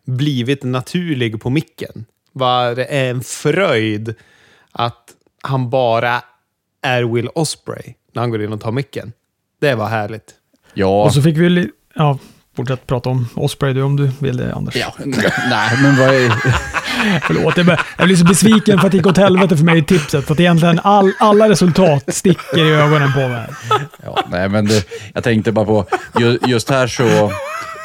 [0.05, 2.05] blivit naturlig på micken.
[2.31, 4.15] Vad det är en fröjd
[4.71, 5.03] att
[5.41, 6.21] han bara
[6.83, 9.11] är Will Osprey när han går in och tar micken.
[9.61, 10.33] Det var härligt.
[10.73, 11.03] Ja.
[11.03, 11.69] Och så fick vi...
[11.95, 12.19] Ja,
[12.55, 14.75] fortsätt prata om Osprey du om du vill det, Anders.
[14.75, 14.93] Ja,
[15.49, 16.29] nej, men vad är...
[17.21, 19.83] Förlåt, jag, jag blir så besviken för att det gick åt helvete för mig i
[19.83, 20.31] tipset.
[20.31, 23.47] Att egentligen all, alla resultat sticker i ögonen på mig.
[24.03, 25.85] Ja, nej, men det, jag tänkte bara på,
[26.47, 27.31] just här så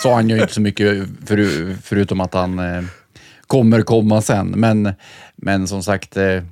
[0.02, 2.84] sa han ju inte så mycket för, förutom att han eh,
[3.48, 4.48] kommer komma sen.
[4.48, 4.92] Men,
[5.36, 6.16] men som sagt...
[6.16, 6.42] Eh,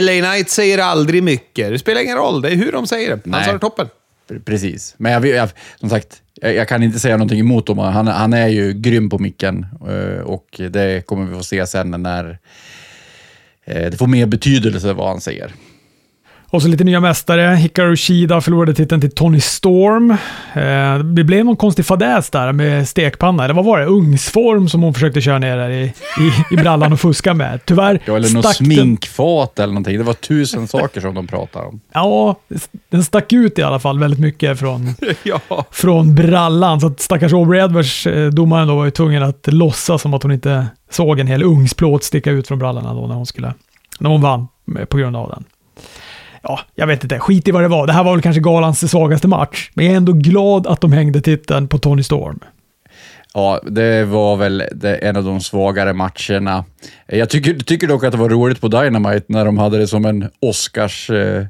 [0.00, 1.70] LA Knight säger aldrig mycket.
[1.70, 2.42] Det spelar ingen roll.
[2.42, 3.30] Det är hur de säger det.
[3.30, 3.88] Han sa det toppen.
[4.44, 4.94] Precis.
[4.98, 5.48] Men jag, jag,
[5.80, 7.92] som sagt, jag, jag, kan inte säga någonting emot honom.
[7.92, 11.90] Han, han är ju grym på micken eh, och det kommer vi få se sen
[11.90, 12.38] när
[13.64, 15.52] eh, det får mer betydelse vad han säger.
[16.54, 17.56] Och så lite nya mästare.
[17.56, 20.10] Hikaru Shida förlorade titeln till Tony Storm.
[20.54, 23.86] Eh, det blev någon konstig fadäs där med stekpanna, eller vad var det?
[23.86, 27.60] Ugnsform som hon försökte köra ner där i, i, i brallan och fuska med.
[27.64, 29.98] Tyvärr Ja, eller något sminkfat eller någonting.
[29.98, 31.80] Det var tusen saker som de pratade om.
[31.92, 32.36] Ja,
[32.90, 35.40] den stack ut i alla fall väldigt mycket från, ja.
[35.70, 36.80] från brallan.
[36.80, 40.22] Så att stackars Aubrey Edwards, eh, domaren, då var ju tvungen att låtsas som att
[40.22, 43.54] hon inte såg en hel ugnsplåt sticka ut från brallan då när hon skulle,
[43.98, 44.48] när hon vann
[44.88, 45.44] på grund av den
[46.44, 47.86] ja, jag vet inte, skit i vad det var.
[47.86, 49.70] Det här var väl kanske galans svagaste match.
[49.74, 52.40] Men jag är ändå glad att de hängde titeln på Tony Storm.
[53.34, 56.64] Ja, det var väl en av de svagare matcherna.
[57.06, 60.04] Jag tycker, tycker dock att det var roligt på Dynamite när de hade det som
[60.04, 61.46] en Oscars eh,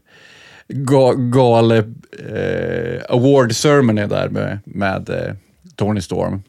[0.68, 1.82] ga, gal, eh,
[3.08, 5.34] award ceremony där med, med eh,
[5.76, 6.42] Tony Storm.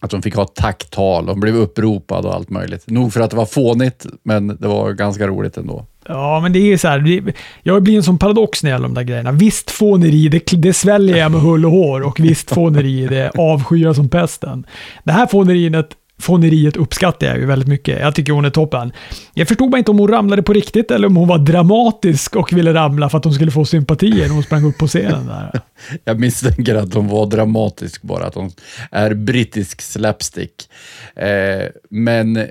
[0.00, 2.90] Att de fick ha tacktal, de blev uppropade och allt möjligt.
[2.90, 5.86] Nog för att det var fånigt, men det var ganska roligt ändå.
[6.08, 7.32] Ja, men det är ju så här.
[7.62, 9.32] Jag blir en sån paradox när det gäller de där grejerna.
[9.32, 13.82] Visst fåneri, det, det sväljer jag med hull och hår och visst fåneri, det avskyr
[13.82, 14.66] jag som pesten.
[15.04, 15.88] Det här fåneriet,
[16.20, 18.00] fåneriet uppskattar jag ju väldigt mycket.
[18.00, 18.92] Jag tycker hon är toppen.
[19.34, 22.52] Jag förstod bara inte om hon ramlade på riktigt eller om hon var dramatisk och
[22.52, 25.60] ville ramla för att hon skulle få sympatier när hon sprang upp på scenen där.
[26.04, 28.50] Jag misstänker att hon var dramatisk bara, att hon
[28.90, 30.68] är brittisk slapstick.
[31.16, 32.46] Eh, men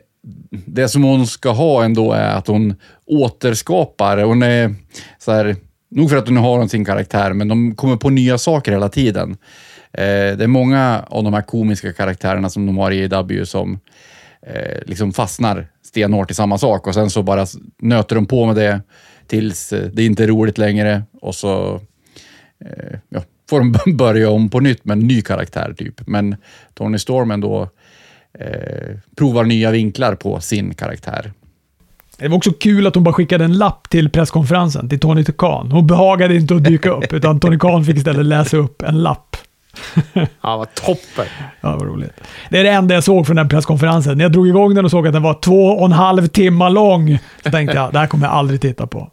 [0.66, 4.18] det som hon ska ha ändå är att hon återskapar.
[4.18, 4.76] Hon är
[5.20, 5.56] så här,
[5.90, 9.38] nog för att hon har sin karaktär, men de kommer på nya saker hela tiden.
[9.94, 13.80] Eh, det är många av de här komiska karaktärerna som de har i EW som
[14.48, 17.46] eh, liksom fastnar stenhårt i samma sak och sen så bara
[17.82, 18.82] nöter de på med det
[19.28, 21.82] tills eh, det inte är roligt längre och så
[22.66, 25.74] eh, ja, får de börja om på nytt med en ny karaktär.
[25.78, 26.08] typ.
[26.08, 26.36] Men
[26.74, 27.70] Tony Storm ändå
[28.40, 31.32] eh, provar nya vinklar på sin karaktär.
[32.18, 35.72] Det var också kul att hon bara skickade en lapp till presskonferensen, till Tony Khan.
[35.72, 39.38] Hon behagade inte att dyka upp, utan Tony Khan fick istället läsa upp en lapp.
[40.42, 41.26] Ja, vad toppen.
[41.62, 42.14] Ja, vad roligt.
[42.50, 44.18] Det är det enda jag såg från den presskonferensen.
[44.18, 46.70] När jag drog igång den och såg att den var två och en halv timme
[46.70, 49.12] lång, så tänkte jag, det här kommer jag aldrig titta på.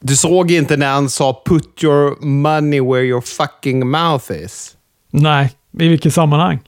[0.00, 4.76] Du såg inte när han sa “put your money where your fucking mouth is”?
[5.10, 6.58] Nej, i vilket sammanhang?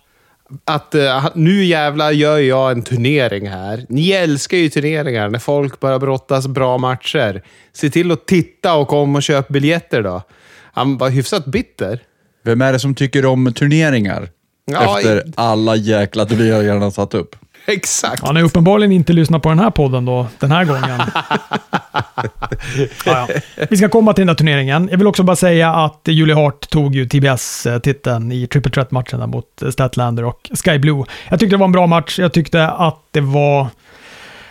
[0.64, 3.86] Att uh, nu jävlar gör jag en turnering här.
[3.88, 7.42] Ni älskar ju turneringar när folk bara brottas bra matcher.
[7.72, 10.22] Se till att titta och kom och köp biljetter då.
[10.72, 12.00] Han var hyfsat bitter.
[12.44, 14.28] Vem är det som tycker om turneringar?
[14.64, 17.36] Ja, Efter alla jäkla turneringar han har satt upp.
[17.66, 18.22] Exakt.
[18.22, 21.00] Han har uppenbarligen inte lyssnat på den här podden då, den här gången.
[23.04, 23.28] ja, ja.
[23.70, 24.88] Vi ska komma till den här turneringen.
[24.90, 29.26] Jag vill också bara säga att Julie Hart tog ju TBS-titeln i Triple Threat-matchen där
[29.26, 31.04] mot Statlander och Sky Blue.
[31.28, 32.18] Jag tyckte det var en bra match.
[32.18, 33.66] Jag tyckte att det var...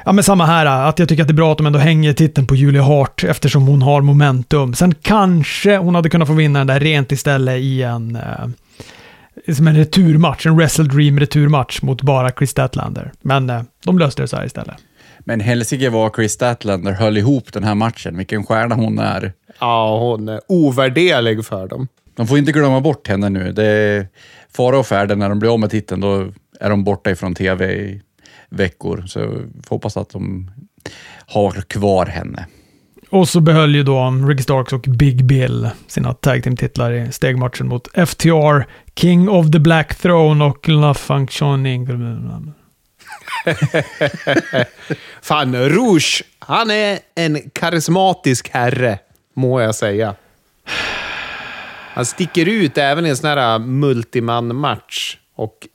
[0.06, 0.66] Ja, men samma här.
[0.66, 3.24] Att jag tycker att det är bra att de ändå hänger titeln på Julie Hart
[3.24, 4.74] eftersom hon har momentum.
[4.74, 8.16] Sen kanske hon hade kunnat få vinna den där rent istället i en...
[8.16, 8.48] Eh,
[9.56, 13.12] som en returmatch, en Wrestle Dream returmatch mot bara Chris Statlander.
[13.22, 14.76] Men eh, de löste det så här istället.
[15.20, 18.18] Men helsike vad Chris Statlander höll ihop den här matchen.
[18.18, 19.34] Vilken stjärna hon är.
[19.60, 21.88] Ja, hon är ovärderlig för dem.
[22.16, 23.52] De får inte glömma bort henne nu.
[23.52, 24.08] Det är
[24.56, 26.02] fara och färde när de blir av med titeln.
[26.02, 28.02] Då är de borta ifrån tv i
[28.50, 29.04] veckor.
[29.08, 29.30] Så jag
[29.64, 30.52] får hoppas att de
[31.26, 32.46] har kvar henne.
[33.12, 37.68] Och så behöll ju då Ricky Starks och Big Bill sina tag team-titlar i stegmatchen
[37.68, 41.88] mot FTR, King of the Black Throne och La Functioning.
[45.22, 49.00] Fan, Rouge, han är en karismatisk herre,
[49.34, 50.16] må jag säga.
[51.94, 55.18] Han sticker ut även i en sån här äh, multiman-match.
[55.36, 55.68] Och,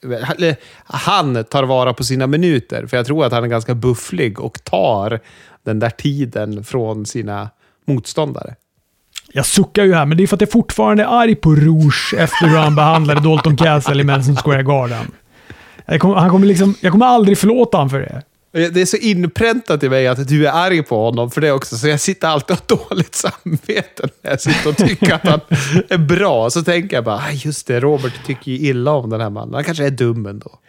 [0.85, 4.63] han tar vara på sina minuter, för jag tror att han är ganska bufflig och
[4.63, 5.19] tar
[5.67, 7.49] den där tiden från sina
[7.87, 8.55] motståndare.
[9.31, 12.13] Jag suckar ju här, men det är för att jag fortfarande är arg på Rouge
[12.17, 15.11] efter hur han behandlade Dalton Castle i Madison Square Garden.
[15.85, 18.21] Jag kommer, han kommer liksom, jag kommer aldrig förlåta honom för det.
[18.69, 21.77] Det är så inpräntat i mig att du är arg på honom för det också,
[21.77, 25.39] så jag sitter alltid och har dåligt samvete när jag sitter och tycker att han
[25.89, 26.49] är bra.
[26.49, 29.53] Så tänker jag bara, "Ah, just det, Robert tycker ju illa om den här mannen.
[29.53, 30.59] Han kanske är dum ändå.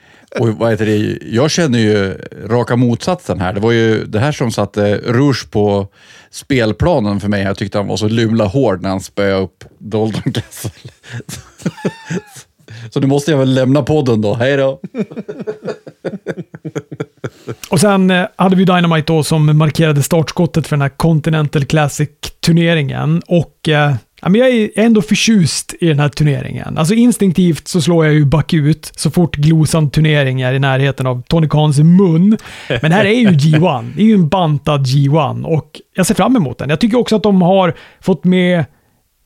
[0.40, 1.18] Och vad heter det?
[1.26, 2.14] Jag känner ju
[2.46, 3.52] raka motsatsen här.
[3.52, 5.88] Det var ju det här som satte Rouge på
[6.30, 7.42] spelplanen för mig.
[7.42, 10.70] Jag tyckte han var så lumla hård när han spöade upp Dalton Castle.
[12.90, 14.34] Så nu måste jag väl lämna podden då.
[14.34, 14.80] Hej då!
[17.70, 23.22] Och sen eh, hade vi Dynamite då som markerade startskottet för den här Continental Classic-turneringen.
[23.26, 26.78] Och eh, ja, men jag är ändå förtjust i den här turneringen.
[26.78, 31.22] Alltså instinktivt så slår jag ju bakut så fort glosan turnering är i närheten av
[31.22, 32.36] Tony Khans mun.
[32.68, 33.92] Men det här är ju G1.
[33.96, 36.70] Det är ju en bantad G1 och jag ser fram emot den.
[36.70, 38.64] Jag tycker också att de har fått med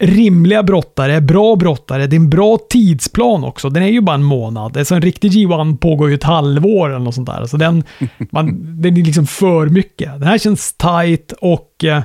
[0.02, 2.07] rimliga brottare, bra brottare.
[2.07, 3.70] Det är en bra tidsplan också.
[3.70, 4.76] Den är ju bara en månad.
[4.76, 7.46] Alltså en riktig G1 pågår ju ett halvår eller något sånt där.
[7.46, 7.85] Så den,
[8.31, 10.12] man, den är liksom för mycket.
[10.12, 12.02] Den här känns tight och eh,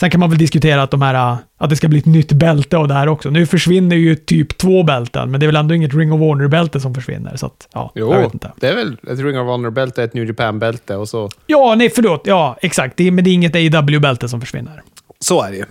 [0.00, 2.76] sen kan man väl diskutera att, de här, att det ska bli ett nytt bälte
[2.76, 3.30] av det här också.
[3.30, 6.80] Nu försvinner ju typ två bälten, men det är väl ändå inget Ring of Honor-bälte
[6.80, 7.36] som försvinner.
[7.36, 8.52] Så att, ja, jag vet inte.
[8.60, 11.30] det är väl ett Ring of Honor-bälte, ett New Japan-bälte och så.
[11.46, 12.22] Ja, nej förlåt.
[12.24, 12.96] Ja, exakt.
[12.96, 14.82] Det är, men det är inget AW-bälte som försvinner.
[15.20, 15.64] Så är det ju.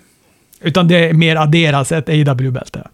[0.62, 2.88] Utan det är mer adderas ett AW-bälte.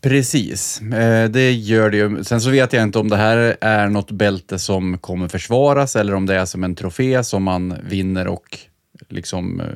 [0.00, 2.24] Precis, eh, det gör det ju.
[2.24, 6.14] Sen så vet jag inte om det här är något bälte som kommer försvaras eller
[6.14, 8.58] om det är som en trofé som man vinner och
[9.08, 9.66] liksom, eh,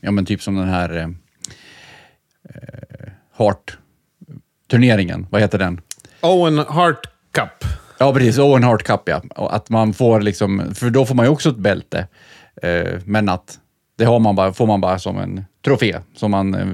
[0.00, 1.08] ja men typ som den här eh,
[2.54, 5.26] eh, Hart-turneringen.
[5.30, 5.80] Vad heter den?
[6.20, 7.64] Owen Hart Cup.
[7.98, 8.38] Ja, precis.
[8.38, 9.22] Owen Hart Cup, ja.
[9.36, 12.08] Och att man får liksom, för då får man ju också ett bälte.
[12.62, 13.58] Eh, men att
[13.96, 15.98] det har man bara, får man bara som en trofé.
[16.14, 16.66] Som man eh,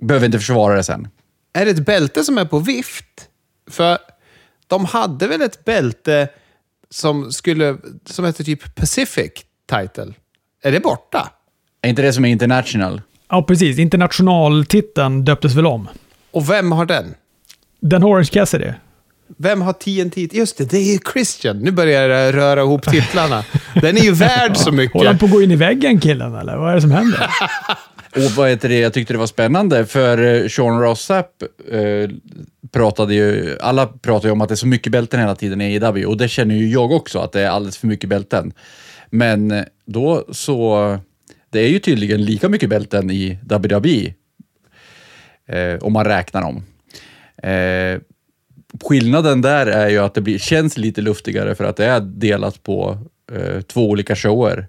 [0.00, 1.08] behöver inte försvara det sen.
[1.52, 3.28] Är det ett bälte som är på vift?
[3.70, 3.98] För
[4.66, 6.28] de hade väl ett bälte
[6.90, 9.32] som skulle, som hette typ Pacific
[9.66, 10.14] Title?
[10.62, 11.30] Är det borta?
[11.82, 13.00] Är inte det som är international?
[13.30, 13.78] Ja, precis.
[13.78, 15.88] Internationaltiteln döptes väl om.
[16.30, 17.14] Och vem har den?
[17.80, 18.68] Den Orange Cassidy.
[19.36, 20.28] Vem har TNT?
[20.38, 21.58] Just det, det är ju Christian.
[21.58, 23.44] Nu börjar jag röra ihop titlarna.
[23.74, 25.18] Den är ju värd så Håller han mycket.
[25.20, 26.56] på att gå in i väggen killen, eller?
[26.56, 27.30] Vad är det som händer?
[28.16, 32.10] Och vad heter det, jag tyckte det var spännande, för eh, Sean Rossap eh,
[32.72, 35.76] pratade ju, alla pratar ju om att det är så mycket bälten hela tiden i
[35.84, 38.52] AEW och det känner ju jag också, att det är alldeles för mycket bälten.
[39.12, 40.98] Men eh, då så
[41.50, 44.14] det är ju tydligen lika mycket bälten i WWE.
[45.46, 46.64] Eh, om man räknar dem.
[47.42, 48.00] Eh,
[48.84, 52.62] skillnaden där är ju att det blir, känns lite luftigare för att det är delat
[52.62, 52.98] på
[53.32, 54.66] eh, två olika shower.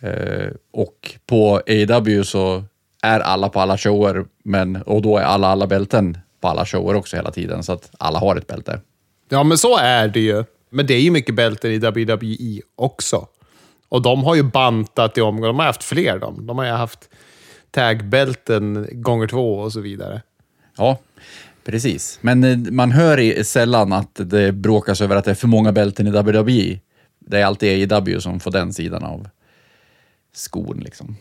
[0.00, 2.64] Eh, och på AW så
[3.02, 6.94] är alla på alla shower, men, och då är alla alla bälten på alla shower
[6.94, 8.80] också hela tiden, så att alla har ett bälte.
[9.28, 10.44] Ja, men så är det ju.
[10.70, 13.26] Men det är ju mycket bälten i WWE också.
[13.96, 15.46] Och de har ju bantat i omgång.
[15.46, 16.18] De har haft fler.
[16.18, 17.08] De, de har ju haft
[17.70, 20.22] tagbälten gånger två och så vidare.
[20.76, 20.98] Ja,
[21.64, 22.18] precis.
[22.20, 26.06] Men eh, man hör sällan att det bråkas över att det är för många bälten
[26.06, 26.80] i WWE.
[27.18, 29.28] Det är alltid AEW som får den sidan av
[30.34, 30.80] skon.
[30.84, 31.16] Liksom.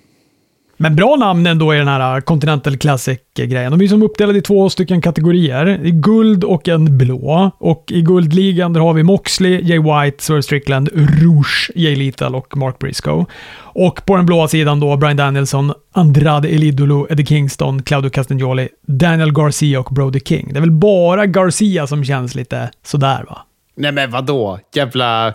[0.77, 3.71] Men bra namn ändå i den här äh, Continental Classic-grejen.
[3.71, 5.85] De är som uppdelade i två stycken kategorier.
[5.85, 7.51] I guld och en blå.
[7.57, 12.57] Och i guldligan där har vi Moxley, Jay White, Swerve Strickland, Rouge, Jay Lethal och
[12.57, 13.25] Mark Briscoe.
[13.57, 19.31] Och på den blåa sidan då Brian Danielson, Andrade Elidolo, Eddie Kingston, Claudio Castagnoli, Daniel
[19.31, 20.49] Garcia och Brody King.
[20.53, 23.37] Det är väl bara Garcia som känns lite sådär va?
[23.75, 24.59] Nej, men vadå?
[24.73, 25.33] Jävla eh,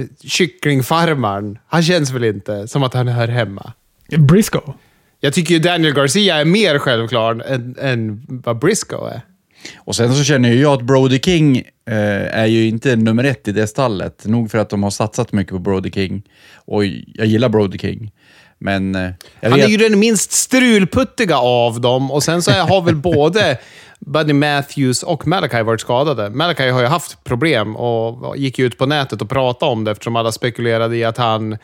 [0.00, 1.58] eh kycklingfarmaren.
[1.68, 3.72] Han känns väl inte som att han hör hemma?
[4.18, 4.72] Briscoe?
[5.20, 9.20] Jag tycker ju Daniel Garcia är mer självklar än, än vad Briscoe är.
[9.78, 13.48] Och sen så känner ju jag att Brody King eh, är ju inte nummer ett
[13.48, 14.26] i det stallet.
[14.26, 16.22] Nog för att de har satsat mycket på Brody King.
[16.54, 18.12] Och jag gillar Brody King.
[18.58, 19.10] Men eh,
[19.42, 19.64] Han vet...
[19.64, 23.58] är ju den minst strulputtiga av dem och sen så har väl både
[24.06, 26.30] Buddy Matthews och Malachi varit skadade.
[26.30, 29.90] Malachi har ju haft problem och gick ju ut på nätet och pratade om det
[29.90, 31.58] eftersom alla spekulerade i att han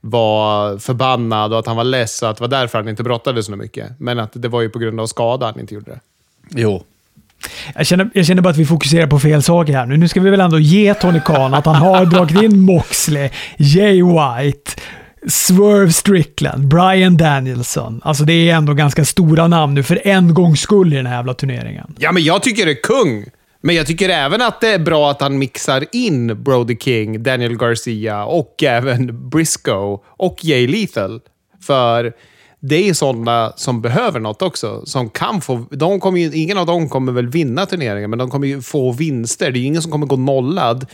[0.00, 3.42] var förbannad och att han var less och att det var därför han inte brottade
[3.42, 3.90] så mycket.
[3.98, 6.00] Men att det var ju på grund av skada han inte gjorde det.
[6.50, 6.84] Jo.
[7.74, 9.96] Jag känner, jag känner bara att vi fokuserar på fel saker här nu.
[9.96, 14.02] Nu ska vi väl ändå ge Tony Khan att han har dragit in Moxley, Jay
[14.02, 14.70] White,
[15.28, 18.00] Swerve Strickland, Brian Danielson.
[18.04, 21.16] Alltså det är ändå ganska stora namn nu för en gångs skull i den här
[21.16, 21.94] jävla turneringen.
[21.98, 23.24] Ja, men jag tycker det är kung.
[23.66, 27.56] Men jag tycker även att det är bra att han mixar in Brody King, Daniel
[27.56, 31.20] Garcia och även Briscoe och Jay Lethal.
[31.62, 32.12] För
[32.60, 34.86] det är sådana som behöver något också.
[34.86, 38.30] Som kan få, de kommer ju, ingen av dem kommer väl vinna turneringen, men de
[38.30, 39.50] kommer ju få vinster.
[39.50, 40.86] Det är ju ingen som kommer gå nollad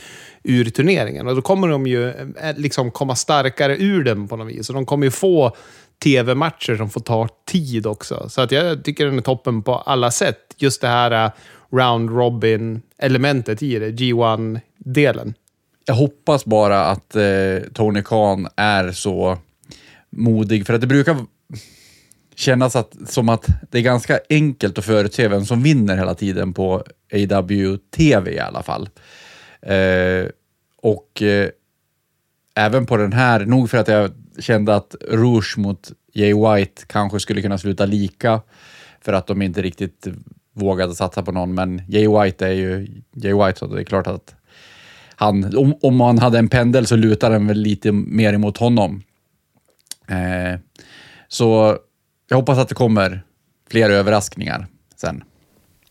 [0.42, 1.28] ur turneringen.
[1.28, 4.68] Och då kommer de ju eh, liksom komma starkare ur den på något vis.
[4.68, 5.56] Och de kommer ju få
[6.04, 8.28] tv-matcher som får ta tid också.
[8.28, 10.38] Så att jag tycker den är toppen på alla sätt.
[10.56, 11.30] Just det här eh,
[11.72, 15.35] round robin-elementet i det, G1-delen.
[15.85, 19.38] Jag hoppas bara att eh, Tony Khan är så
[20.11, 21.16] modig, för att det brukar
[22.35, 26.52] kännas att, som att det är ganska enkelt att förutse vem som vinner hela tiden
[26.52, 28.88] på AW-TV i alla fall.
[29.62, 30.26] Eh,
[30.76, 31.48] och eh,
[32.54, 37.20] även på den här, nog för att jag kände att Rouge mot Jay White kanske
[37.20, 38.40] skulle kunna sluta lika,
[39.00, 40.06] för att de inte riktigt
[40.52, 44.06] vågade satsa på någon, men Jay White är ju Jay White, så det är klart
[44.06, 44.34] att
[45.16, 49.02] han, om, om man hade en pendel så lutar den väl lite mer emot honom.
[50.08, 50.60] Eh,
[51.28, 51.78] så
[52.28, 53.22] jag hoppas att det kommer
[53.70, 55.24] fler överraskningar sen.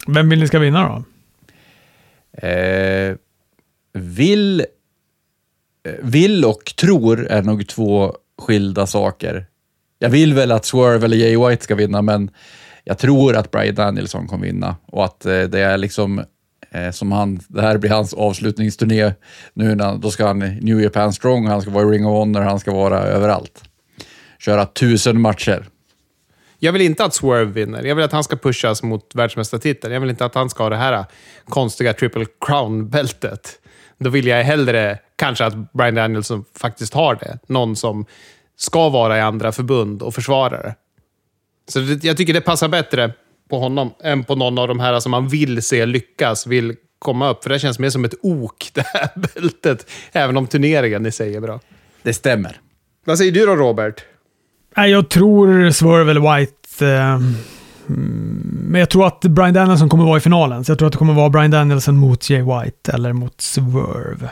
[0.08, 1.04] Vem vill ni ska vinna då?
[2.48, 3.16] Eh,
[3.94, 4.60] vill,
[5.84, 9.46] eh, vill och tror är nog två skilda saker.
[10.00, 12.32] Jag vill väl att Swerve eller Jay White ska vinna, men
[12.84, 16.24] jag tror att Brian Danielson kommer vinna och att eh, det är liksom
[16.72, 19.14] eh, som han, det här blir hans avslutningsturné
[19.54, 22.42] nu, när, då ska han New Japan Strong, han ska vara i Ring of Honor,
[22.42, 23.64] han ska vara överallt.
[24.40, 25.66] Köra tusen matcher.
[26.60, 27.84] Jag vill inte att Swerve vinner.
[27.84, 29.94] Jag vill att han ska pushas mot världsmästartiteln.
[29.94, 31.06] Jag vill inte att han ska ha det här
[31.46, 33.60] konstiga Triple Crown-bältet.
[33.98, 37.40] Då vill jag hellre kanske att Brian Danielson faktiskt har det.
[37.48, 38.06] Någon som
[38.58, 40.76] ska vara i andra förbund och försvara det.
[41.68, 43.14] Så det, jag tycker det passar bättre
[43.50, 47.30] på honom än på någon av de här som man vill se lyckas, vill komma
[47.30, 47.44] upp.
[47.44, 49.90] För det känns mer som ett ok, det här bältet.
[50.12, 51.60] Även om turneringen i sig är bra.
[52.04, 52.60] Det stämmer.
[53.06, 54.04] Vad säger du då, Robert?
[54.76, 56.86] Jag tror Swerve eller White.
[56.86, 57.20] Eh,
[57.86, 60.64] men jag tror att Brian Danielson kommer vara i finalen.
[60.66, 64.30] Så jag tror att det kommer vara Brian Danielson mot Jay White eller mot Swerve.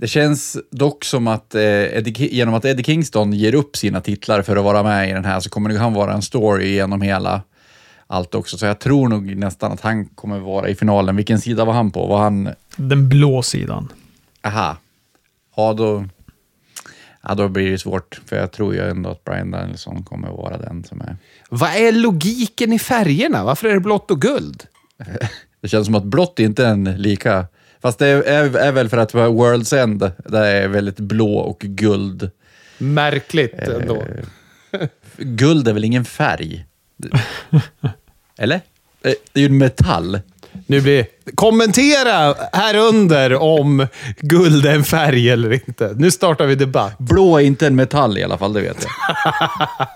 [0.00, 4.42] Det känns dock som att eh, Eddie, genom att Eddie Kingston ger upp sina titlar
[4.42, 7.42] för att vara med i den här så kommer han vara en story genom hela
[8.06, 8.58] allt också.
[8.58, 11.16] Så jag tror nog nästan att han kommer vara i finalen.
[11.16, 12.06] Vilken sida var han på?
[12.06, 12.48] Var han...
[12.76, 13.92] Den blå sidan.
[14.42, 14.76] Aha.
[15.56, 16.04] Ja, då...
[17.22, 18.20] Ja, då blir det svårt.
[18.26, 21.16] För jag tror ju ändå att Brian Danielson kommer vara den som är...
[21.50, 23.44] Vad är logiken i färgerna?
[23.44, 24.62] Varför är det blått och guld?
[25.60, 27.46] Det känns som att blått inte är en lika...
[27.82, 32.30] Fast det är, är väl för att World's End, där är väldigt blå och guld
[32.78, 34.02] Märkligt ändå.
[35.16, 36.64] Guld är väl ingen färg?
[38.38, 38.54] Eller?
[39.02, 40.20] Eh, Det är ju en metall.
[40.66, 41.06] Nu blir...
[41.34, 43.86] Kommentera här under om
[44.20, 45.94] guld är en färg eller inte.
[45.96, 46.98] Nu startar vi debatt.
[46.98, 48.90] Blå är inte en metall i alla fall, det vet jag.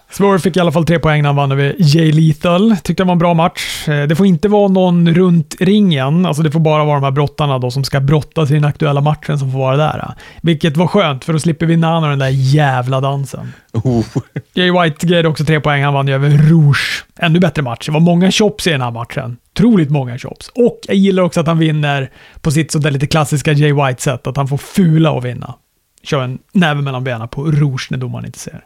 [0.11, 2.77] Swerve fick i alla fall tre poäng när han vann över Jay Lethal.
[2.83, 3.89] Tyckte det var en bra match.
[3.89, 6.27] Eh, Det får inte vara någon runt ringen.
[6.27, 9.01] Alltså det får bara vara de här brottarna då som ska brottas i den aktuella
[9.01, 10.15] matchen som får vara där.
[10.43, 13.53] Vilket var skönt, för då slipper vi Nano den där jävla dansen.
[13.73, 14.05] Oh.
[14.55, 15.83] Jay White grejade också tre poäng.
[15.85, 17.05] Han vann ju över Rouge.
[17.19, 17.87] Ännu bättre match.
[17.87, 19.37] Det var många chops i den här matchen.
[19.57, 20.49] Otroligt många chops.
[20.55, 22.11] Och jag gillar också att han vinner
[22.41, 24.27] på sitt sådär lite klassiska Jay White-sätt.
[24.27, 25.55] Att han får fula och vinna.
[26.03, 28.65] Kör en näve mellan benen på Rouge när domaren inte ser.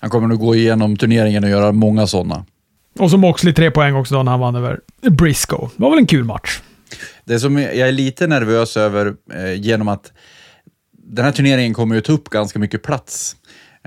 [0.00, 2.44] Han kommer nog gå igenom turneringen och göra många sådana.
[2.98, 4.80] Och så Moxley tre poäng också då när han vann över
[5.10, 5.68] Briscoe.
[5.76, 6.60] Det var väl en kul match.
[7.24, 10.12] Det som jag är lite nervös över eh, genom att
[10.92, 13.36] den här turneringen kommer ju ta upp ganska mycket plats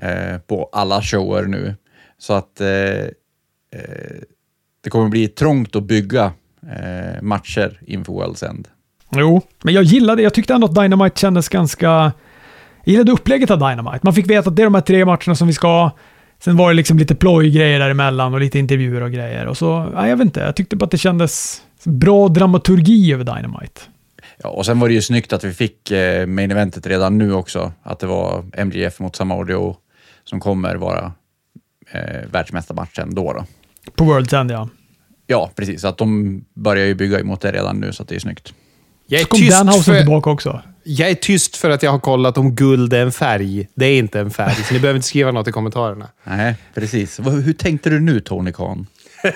[0.02, 1.76] eh, på alla shower nu.
[2.18, 4.22] Så att eh, eh,
[4.84, 6.32] det kommer bli trångt att bygga
[6.64, 8.68] eh, matcher inför World's End.
[9.16, 11.88] Jo, men jag gillade Jag tyckte ändå att Dynamite kändes ganska...
[12.84, 14.00] Jag gillade upplägget av Dynamite.
[14.02, 15.92] Man fick veta att det är de här tre matcherna som vi ska ha.
[16.40, 19.46] Sen var det liksom lite plojgrejer däremellan och lite intervjuer och grejer.
[19.46, 20.40] Och så, ja, jag vet inte.
[20.40, 23.82] Jag tyckte bara att det kändes bra dramaturgi över Dynamite.
[24.44, 27.34] Ja, och sen var det ju snyggt att vi fick eh, main eventet redan nu
[27.34, 27.74] också.
[27.84, 29.76] Att det var MGF mot Samaudio
[30.24, 31.14] som kommer vara
[31.92, 33.46] eh, världsmästarmatchen då, då.
[33.96, 34.70] På World's End, ja.
[35.32, 35.86] Ja, precis.
[35.86, 38.54] Att de börjar ju bygga emot det redan nu, så att det är snyggt.
[39.08, 40.62] Jag är, Så kom tyst Danhausen för, tillbaka också.
[40.84, 43.68] jag är tyst för att jag har kollat om guld är en färg.
[43.76, 46.08] Det är inte en färg, så ni behöver inte skriva något i kommentarerna.
[46.24, 47.20] Nej, precis.
[47.20, 48.88] Hur tänkte du nu, Tony Khan?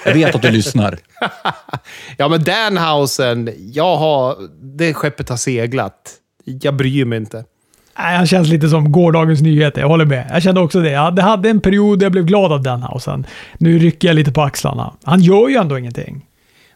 [0.06, 0.98] Jag vet att du lyssnar.
[2.18, 4.36] Ja, men Danhausen, jag har,
[4.78, 6.12] det skeppet har seglat.
[6.46, 7.44] Jag bryr mig inte.
[7.98, 9.82] Han känns lite som gårdagens nyheter.
[9.82, 10.28] Jag håller med.
[10.30, 10.92] Jag kände också det.
[10.92, 13.28] Jag hade en period där jag blev glad av Danhausen.
[13.58, 14.94] Nu rycker jag lite på axlarna.
[15.04, 16.26] Han gör ju ändå ingenting.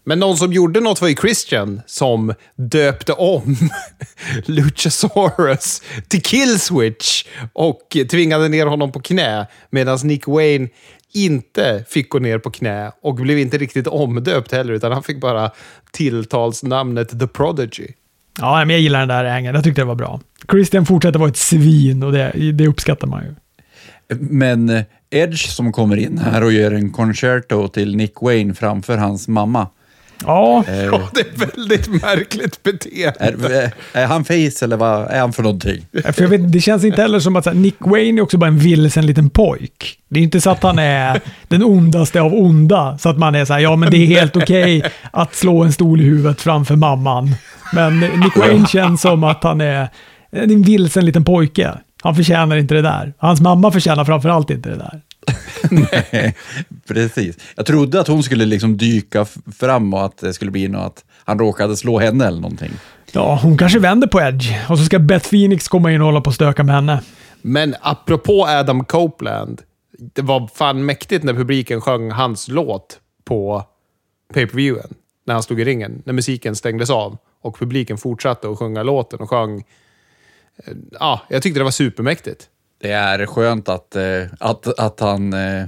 [0.03, 3.57] Men någon som gjorde något var ju Christian, som döpte om
[4.45, 10.67] Luchasaurus till Killswitch och tvingade ner honom på knä, medan Nick Wayne
[11.13, 15.21] inte fick gå ner på knä och blev inte riktigt omdöpt heller, utan han fick
[15.21, 15.51] bara
[15.91, 17.87] tilltalsnamnet The Prodigy.
[18.39, 19.55] Ja, men jag gillar den där ängen.
[19.55, 20.19] Jag tyckte det var bra.
[20.51, 23.35] Christian fortsätter vara ett svin och det, det uppskattar man ju.
[24.19, 28.97] Men eh, Edge som kommer in här och gör en concerto till Nick Wayne framför
[28.97, 29.67] hans mamma.
[30.25, 33.55] Ja, Eh, Ja, det är väldigt märkligt beteende.
[33.93, 35.85] är, är han face eller vad är han för någonting?
[35.91, 38.37] för jag vet, det känns inte heller som att så här, Nick Wayne är också
[38.37, 39.99] bara en vilsen liten pojk.
[40.09, 43.45] Det är inte så att han är den ondaste av onda, så att man är
[43.45, 46.75] så här, ja men det är helt okej att slå en stol i huvudet framför
[46.75, 47.35] mamman.
[47.73, 49.89] Men Nick Wayne känns som att han är
[50.31, 51.77] en vilsen liten pojke.
[52.03, 53.13] Han förtjänar inte det där.
[53.17, 55.01] Hans mamma förtjänar framförallt inte det där.
[56.87, 57.37] Precis.
[57.55, 59.25] Jag trodde att hon skulle liksom dyka
[59.59, 62.71] fram och att det skulle bli något att han råkade slå henne eller någonting.
[63.11, 66.21] Ja, hon kanske vänder på Edge och så ska Beth Phoenix komma in och hålla
[66.21, 67.01] på och stöka med henne.
[67.41, 69.61] Men apropå Adam Copeland,
[70.13, 73.63] det var fan mäktigt när publiken sjöng hans låt på
[74.33, 74.93] pay-per-viewen.
[75.25, 79.19] När han stod i ringen, när musiken stängdes av och publiken fortsatte att sjunga låten
[79.19, 79.63] och sjöng.
[80.57, 82.49] Eh, ja, jag tyckte det var supermäktigt.
[82.81, 85.33] Det är skönt att, eh, att, att han...
[85.33, 85.65] Eh,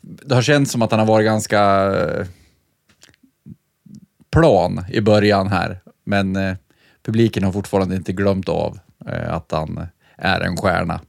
[0.00, 1.92] det har känts som att han har varit ganska
[4.32, 6.56] plan i början här, men
[7.02, 8.78] publiken har fortfarande inte glömt av
[9.28, 11.00] att han är en stjärna.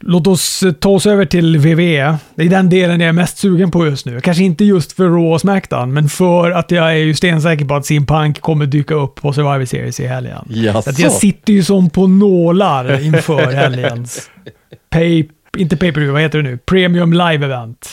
[0.00, 2.16] Låt oss eh, ta oss över till WWE.
[2.34, 4.20] Det är den delen jag är mest sugen på just nu.
[4.20, 7.74] Kanske inte just för Raw och Smackdown, men för att jag är ju stensäker på
[7.74, 10.44] att CM Punk kommer dyka upp på Survivor Series i helgen.
[10.48, 10.82] Jaså?
[10.82, 14.30] Så att jag sitter ju som på nålar inför helgens
[14.90, 16.58] pay, inte pay per vad heter det nu?
[16.58, 17.86] Premium live-event.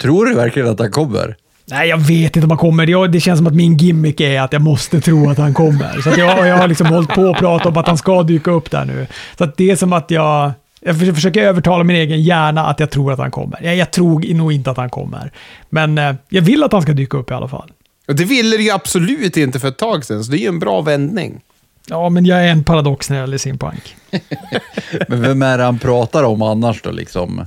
[0.00, 1.36] Tror du verkligen att han kommer?
[1.70, 2.86] Nej, jag vet inte om han kommer.
[2.86, 6.00] Det, det känns som att min gimmick är att jag måste tro att han kommer.
[6.00, 8.70] Så jag, jag har liksom hållit på och pratat om att han ska dyka upp
[8.70, 9.06] där nu.
[9.38, 10.52] Så att det är som att jag...
[10.84, 13.58] Jag försöker- övertala min egen hjärna att jag tror att han kommer.
[13.62, 15.32] Jag, jag tror nog inte att han kommer.
[15.70, 17.72] Men eh, jag vill att han ska dyka upp i alla fall.
[18.08, 20.46] Och det ville det ju absolut inte för ett tag sedan, så det är ju
[20.48, 21.40] en bra vändning.
[21.88, 23.96] Ja, men jag är en paradox när det gäller sin Punk.
[25.08, 27.46] Men vem är det han pratar om annars då liksom?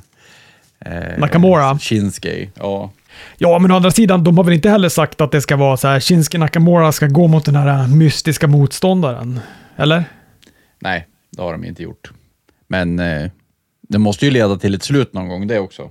[0.80, 1.80] Eh, Nakamura.
[1.80, 2.92] Shinsuke, ja.
[3.38, 5.78] Ja, men å andra sidan, de har väl inte heller sagt att det ska vara
[5.78, 9.40] så här, Shinsuke Nakamura ska gå mot den här mystiska motståndaren?
[9.76, 10.04] Eller?
[10.80, 12.12] Nej, det har de inte gjort.
[12.68, 13.30] Men eh,
[13.90, 15.90] det måste ju leda till ett slut någon gång det också.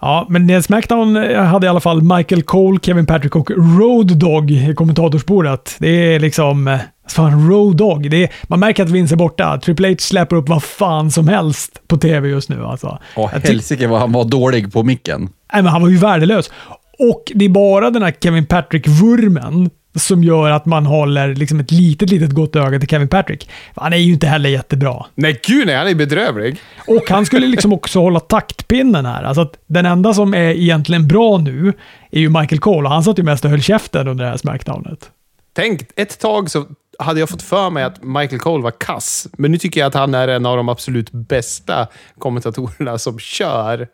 [0.00, 4.50] Ja, men Smackdown eh, hade i alla fall Michael Cole, Kevin Patrick och Road Dogg
[4.50, 5.76] i kommentatorsbordet.
[5.78, 6.68] Det är liksom...
[6.68, 8.10] eh, Fan, Road Dog.
[8.10, 9.58] Det är, man märker att Vince är borta.
[9.58, 12.64] Triple H släpper upp vad fan som helst på tv just nu.
[12.64, 12.98] Alltså.
[13.16, 15.20] Ty- helsike vad han var dålig på micken.
[15.52, 16.50] Nej, men han var ju värdelös.
[16.98, 21.70] Och det är bara den här Kevin Patrick-vurmen som gör att man håller liksom ett
[21.70, 23.50] litet, litet gott öga till Kevin Patrick.
[23.74, 25.06] Han är ju inte heller jättebra.
[25.14, 26.56] Nej, gud nej, han är bedrövlig.
[26.86, 29.22] Och han skulle liksom också hålla taktpinnen här.
[29.22, 31.72] Alltså att den enda som är egentligen bra nu
[32.10, 34.36] är ju Michael Cole och han satt ju mest och höll käften under det här
[34.36, 35.10] Smackdownet.
[35.52, 36.66] Tänk, ett tag så
[36.98, 39.28] hade jag fått för mig att Michael Cole var kass.
[39.38, 41.86] Men nu tycker jag att han är en av de absolut bästa
[42.18, 43.88] kommentatorerna som kör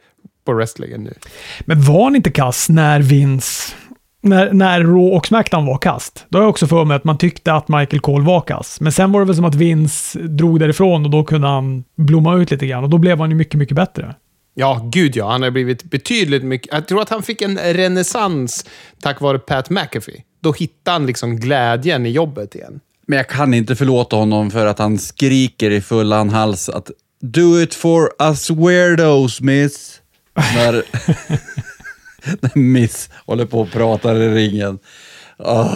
[0.45, 1.15] på wrestlingen nu.
[1.61, 3.75] Men var han inte kass när Vince...
[4.21, 6.27] När, när Raw och Smackdown var kast?
[6.29, 8.81] Då har jag också för mig att man tyckte att Michael Cole var kass.
[8.81, 12.37] Men sen var det väl som att Vince drog därifrån och då kunde han blomma
[12.37, 14.15] ut lite grann och då blev han ju mycket, mycket bättre.
[14.55, 15.31] Ja, gud ja.
[15.31, 16.73] Han har blivit betydligt mycket...
[16.73, 18.67] Jag tror att han fick en renässans
[19.03, 20.23] tack vare Pat McAfee.
[20.41, 22.81] Då hittade han liksom glädjen i jobbet igen.
[23.07, 26.91] Men jag kan inte förlåta honom för att han skriker i fullan hals att
[27.21, 30.01] Do it for us weirdos, miss.
[30.35, 30.83] När,
[32.41, 34.79] när Miss håller på och pratar i ringen.
[35.39, 35.67] Ah.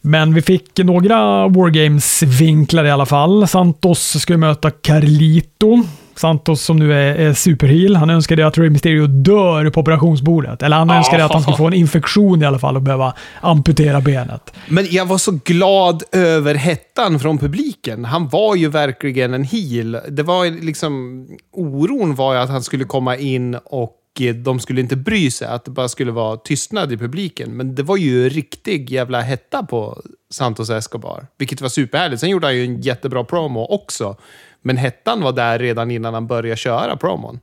[0.00, 3.48] Men vi fick några Wargames-vinklar i alla fall.
[3.48, 5.82] Santos skulle möta Carlito.
[6.18, 7.96] Santos som nu är, är superheal.
[7.96, 10.62] Han önskade att Rey Mysterio dör på operationsbordet.
[10.62, 14.00] Eller han önskade att han skulle få en infektion i alla fall och behöva amputera
[14.00, 14.52] benet.
[14.68, 18.04] Men jag var så glad över hettan från publiken.
[18.04, 20.00] Han var ju verkligen en heel.
[20.08, 21.24] Det var ju liksom...
[21.52, 23.97] Oron var ju att han skulle komma in och
[24.32, 27.50] de skulle inte bry sig, att det bara skulle vara tystnad i publiken.
[27.56, 32.20] Men det var ju riktig jävla hetta på Santos Escobar, vilket var superhärligt.
[32.20, 34.16] Sen gjorde han ju en jättebra promo också.
[34.62, 37.40] Men hettan var där redan innan han började köra promon.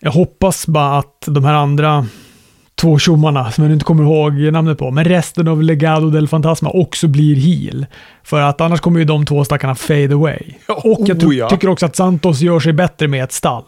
[0.00, 2.06] Jag hoppas bara att de här andra
[2.74, 6.70] två tjommarna, som jag inte kommer ihåg namnet på, men resten av Legado del Fantasma
[6.70, 7.86] också blir heel.
[8.24, 10.40] För att annars kommer ju de två stackarna fade away.
[10.68, 11.48] Och jag Oh, ja.
[11.48, 13.64] tycker också att Santos gör sig bättre med ett stall.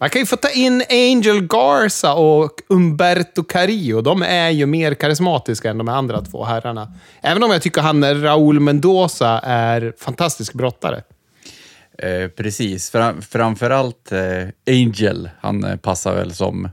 [0.00, 4.00] Man kan ju få ta in Angel Garza och Umberto Carrillo.
[4.00, 6.92] De är ju mer karismatiska än de andra två herrarna.
[7.22, 11.02] Även om jag tycker han Raúl Mendoza är fantastisk brottare.
[11.98, 16.68] Eh, precis, Fram, framförallt eh, Angel, han eh, passar väl som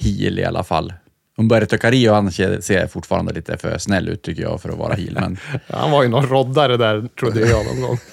[0.00, 0.92] heel i alla fall.
[1.36, 4.94] Umberto Carrillo, han ser ser fortfarande lite för snäll ut tycker jag för att vara
[4.94, 5.38] heel, men
[5.68, 7.98] Han var ju någon roddare där, trodde jag någon gång.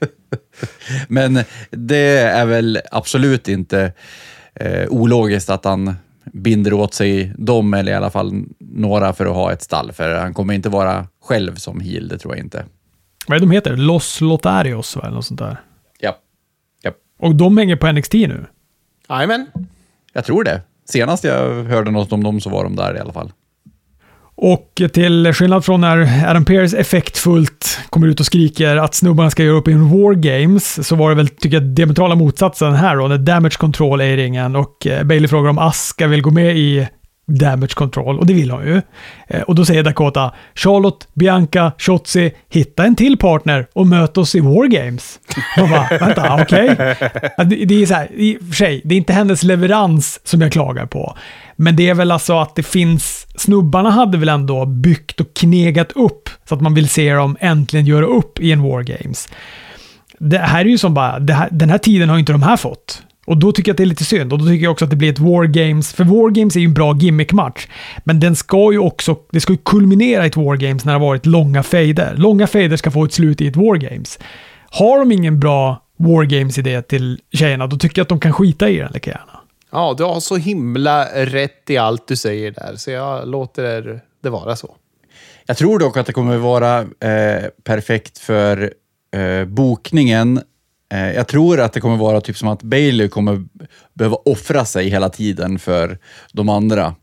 [1.08, 3.92] Men det är väl absolut inte
[4.54, 5.94] eh, ologiskt att han
[6.32, 9.92] binder åt sig dem, eller i alla fall några, för att ha ett stall.
[9.92, 12.64] För han kommer inte vara själv som heel, det tror jag inte.
[13.26, 13.76] Vad är de heter?
[13.76, 15.56] Los Lotarios eller något sånt där.
[16.00, 16.18] Ja,
[16.82, 16.90] ja.
[17.18, 18.46] Och de hänger på NXT nu.
[19.08, 19.46] Jajamän.
[20.12, 20.60] jag tror det.
[20.84, 23.32] Senast jag hörde något om dem så var de där i alla fall.
[24.38, 29.44] Och till skillnad från när Adam Pearce effektfullt kommer ut och skriker att snubbarna ska
[29.44, 32.96] göra upp i en War Games, så var det väl, tycker jag, diametrala motsatsen här
[32.96, 36.30] då, när Damage Control är i ringen och eh, Bailey frågar om Aska vill gå
[36.30, 36.88] med i
[37.28, 38.82] Damage Control, och det vill hon ju.
[39.28, 44.34] Eh, och då säger Dakota, Charlotte, Bianca, Shotzi, hitta en till partner och möt oss
[44.34, 45.18] i War Games.
[45.58, 46.76] Man bara, vänta, okej?
[47.36, 50.40] Det, det är så här, i och för sig, det är inte hennes leverans som
[50.40, 51.16] jag klagar på.
[51.56, 55.92] Men det är väl alltså att det finns, snubbarna hade väl ändå byggt och knegat
[55.92, 59.28] upp så att man vill se dem äntligen göra upp i en War Games.
[60.18, 62.42] Det här är ju som bara, det här, den här tiden har ju inte de
[62.42, 63.02] här fått.
[63.26, 64.32] Och då tycker jag att det är lite synd.
[64.32, 66.60] Och då tycker jag också att det blir ett War Games, för War Games är
[66.60, 67.66] ju en bra gimmickmatch.
[68.04, 70.98] Men den ska ju också, det ska ju kulminera i ett War Games när det
[70.98, 72.14] har varit långa fejder.
[72.16, 74.18] Långa fejder ska få ett slut i ett War Games.
[74.70, 78.68] Har de ingen bra War Games-idé till tjejerna, då tycker jag att de kan skita
[78.68, 79.40] i den lika gärna.
[79.76, 84.30] Ja, du har så himla rätt i allt du säger där, så jag låter det
[84.30, 84.76] vara så.
[85.46, 88.72] Jag tror dock att det kommer vara eh, perfekt för
[89.16, 90.40] eh, bokningen.
[90.92, 93.44] Eh, jag tror att det kommer vara typ som att Bailey kommer
[93.94, 95.98] behöva offra sig hela tiden för
[96.32, 96.94] de andra.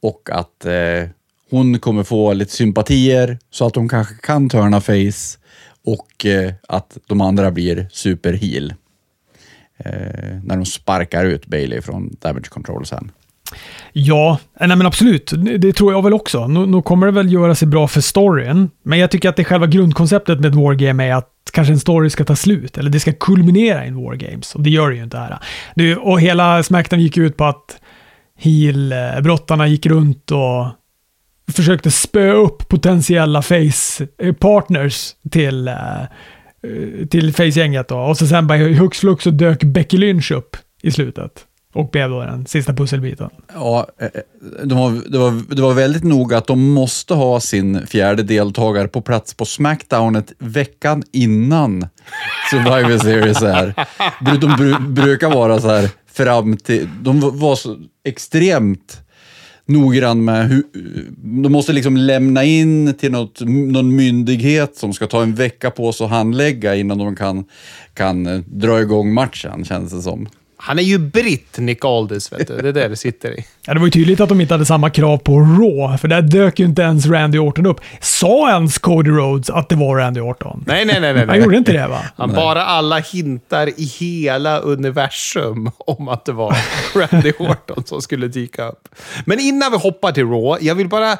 [0.00, 1.08] Och att eh,
[1.50, 5.38] hon kommer få lite sympatier så att hon kanske kan turna face
[5.84, 8.74] och eh, att de andra blir superheal.
[9.84, 13.10] Eh, när de sparkar ut Bailey från damage control sen.
[13.92, 15.32] Ja, eh, nej men absolut.
[15.58, 16.46] Det tror jag väl också.
[16.46, 19.44] Nu, nu kommer det väl göra sig bra för storyn, men jag tycker att det
[19.44, 23.00] själva grundkonceptet med ett wargame är att kanske en story ska ta slut, eller det
[23.00, 24.54] ska kulminera i en wargames.
[24.54, 25.38] Och det gör det ju inte här.
[25.74, 27.80] Det, och hela Smackdown gick ut på att
[28.38, 30.66] heel-brottarna gick runt och
[31.52, 36.02] försökte spöa upp potentiella face-partners till, eh,
[36.66, 37.88] Eh, till face-gänget.
[37.88, 37.98] då.
[37.98, 41.46] Och så sen bara hux flux så dök Becky Lynch upp i slutet.
[41.74, 43.30] och blev då den sista pusselbiten.
[43.54, 44.20] Ja, eh, eh,
[44.64, 48.88] de var, det, var, det var väldigt noga att de måste ha sin fjärde deltagare
[48.88, 51.88] på plats på Smackdownet veckan innan
[52.50, 53.74] Survivor Series är.
[54.40, 56.88] De brukar vara så här fram till...
[57.00, 59.01] De var så extremt
[59.72, 60.62] noggrann med hur...
[61.42, 65.92] De måste liksom lämna in till något, någon myndighet som ska ta en vecka på
[65.92, 67.44] sig att handlägga innan de kan,
[67.94, 70.28] kan eh, dra igång matchen, känns det som.
[70.64, 72.56] Han är ju britt, Nick Aldis, vet du.
[72.56, 73.44] Det är det det sitter i.
[73.66, 76.22] Ja, det var ju tydligt att de inte hade samma krav på Raw, för där
[76.22, 77.80] dök ju inte ens Randy Orton upp.
[78.00, 80.64] Sa ens Cody Rhodes att det var Randy Orton?
[80.66, 81.14] Nej, nej, nej.
[81.14, 81.26] nej.
[81.26, 82.00] Han gjorde inte det, va?
[82.16, 86.56] Han bara alla hintar i hela universum om att det var
[86.94, 88.88] Randy Orton som skulle dyka upp.
[89.24, 91.16] Men innan vi hoppar till Raw, jag vill bara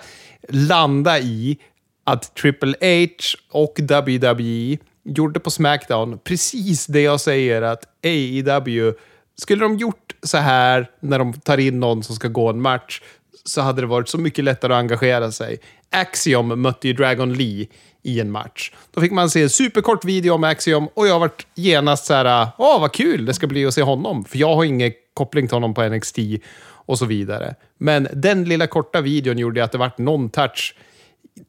[0.49, 1.59] landa i
[2.05, 3.09] att Triple H
[3.53, 8.93] och WWE gjorde på Smackdown precis det jag säger att AEW
[9.37, 13.03] skulle de gjort så här när de tar in någon som ska gå en match
[13.45, 15.59] så hade det varit så mycket lättare att engagera sig.
[15.91, 17.67] Axiom mötte ju Dragon Lee
[18.03, 18.73] i en match.
[18.91, 22.49] Då fick man se en superkort video om Axiom och jag vart genast så här,
[22.59, 24.25] åh vad kul det ska bli att se honom.
[24.25, 26.19] För jag har ingen koppling till honom på NXT
[26.65, 27.55] och så vidare.
[27.79, 30.75] Men den lilla korta videon gjorde att det vart någon touch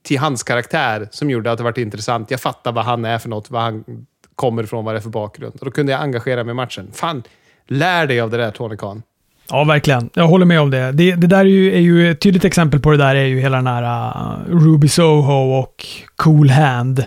[0.01, 2.31] till hans karaktär som gjorde att det vart intressant.
[2.31, 4.05] Jag fattar vad han är för något, vad han
[4.35, 5.55] kommer ifrån, vad det är för bakgrund.
[5.59, 6.91] Och då kunde jag engagera mig i matchen.
[6.93, 7.23] Fan,
[7.67, 9.01] Lär dig av det där, Tony Khan.
[9.49, 10.09] Ja, verkligen.
[10.13, 10.91] Jag håller med om det.
[10.91, 13.39] Det, det där är ju, är ju, ett tydligt exempel på det där är ju
[13.39, 15.85] hela den här uh, Ruby Soho och
[16.15, 17.05] Cool Hand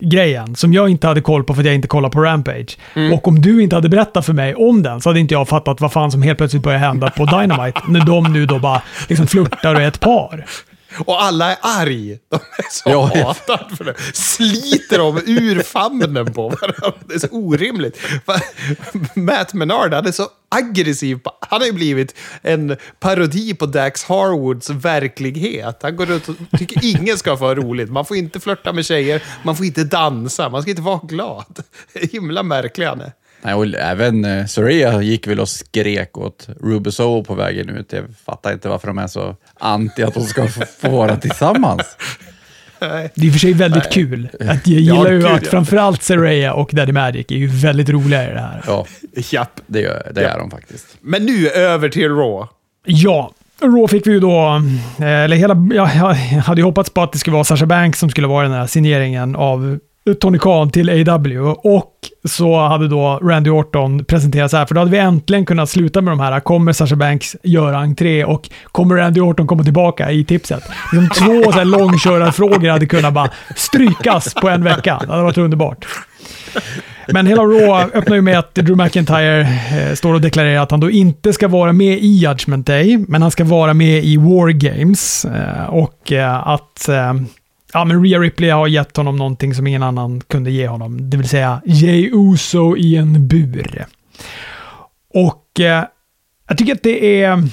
[0.00, 2.78] grejen som jag inte hade koll på för att jag inte kollade på Rampage.
[2.94, 3.12] Mm.
[3.12, 5.80] Och om du inte hade berättat för mig om den så hade inte jag fattat
[5.80, 9.26] vad fan som helt plötsligt började hända på Dynamite när de nu då bara liksom
[9.26, 10.44] flörtar och är ett par.
[10.98, 12.18] Och alla är arg.
[12.28, 13.94] De är så ja, hatade för det.
[14.14, 16.92] Sliter dem ur famnen på varandra.
[17.06, 17.98] Det är så orimligt.
[19.14, 21.18] Matt Menard, han är så aggressiv.
[21.40, 25.78] Han har ju blivit en parodi på Dax Harwoods verklighet.
[25.82, 27.90] Han går runt och tycker ingen ska få ha roligt.
[27.90, 31.62] Man får inte flörta med tjejer, man får inte dansa, man ska inte vara glad.
[32.12, 33.12] Himla märklig han är.
[33.42, 37.92] Nej, och även eh, Soraya gick väl och skrek åt Ruby Soho på vägen ut.
[37.92, 40.48] Jag fattar inte varför de är så anti att de ska
[40.80, 41.96] få vara tillsammans.
[42.80, 43.92] Det är i och för sig väldigt Nej.
[43.92, 44.28] kul.
[44.40, 45.50] Att jag gillar ja, ju att ja.
[45.50, 48.62] framförallt Saraya och Daddy Magic är ju väldigt roliga i det här.
[48.66, 48.86] Ja,
[49.30, 49.60] Japp.
[49.66, 50.34] det, gör, det Japp.
[50.34, 50.86] är de faktiskt.
[51.00, 52.46] Men nu över till Raw.
[52.84, 53.32] Ja,
[53.62, 54.62] Raw fick vi ju då,
[54.98, 58.10] eh, eller hela, jag hade ju hoppats på att det skulle vara Sasha Banks som
[58.10, 59.78] skulle vara den här signeringen av
[60.20, 61.94] Tony Khan till AW och
[62.28, 66.00] så hade då Randy Orton presenterat så här, för då hade vi äntligen kunnat sluta
[66.00, 70.24] med de här, kommer Sasha Banks göra entré och kommer Randy Orton komma tillbaka i
[70.24, 70.62] tipset?
[70.92, 74.98] Liksom två så här långkörarfrågor hade kunnat bara strykas på en vecka.
[75.00, 75.86] Det hade varit underbart.
[77.12, 80.80] Men hela Raw öppnar ju med att Drew McIntyre eh, står och deklarerar att han
[80.80, 84.48] då inte ska vara med i Judgment Day, men han ska vara med i War
[84.48, 85.24] Games.
[85.24, 87.14] Eh, och eh, att eh,
[87.72, 91.10] Ja, men Rhea Ripley har gett honom någonting som ingen annan kunde ge honom.
[91.10, 93.86] Det vill säga Jay Uso i en bur.
[95.14, 95.84] Och eh,
[96.48, 97.48] jag tycker att det är...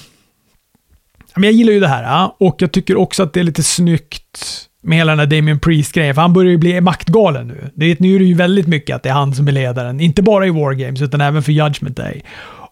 [1.35, 4.67] jag gillar ju det här eh, och jag tycker också att det är lite snyggt
[4.81, 7.71] med hela den här Damien Priest-grejen, för han börjar ju bli maktgalen nu.
[7.75, 10.21] Det, nu är det ju väldigt mycket att det är han som är ledaren, inte
[10.21, 12.23] bara i War Games utan även för Judgment Day.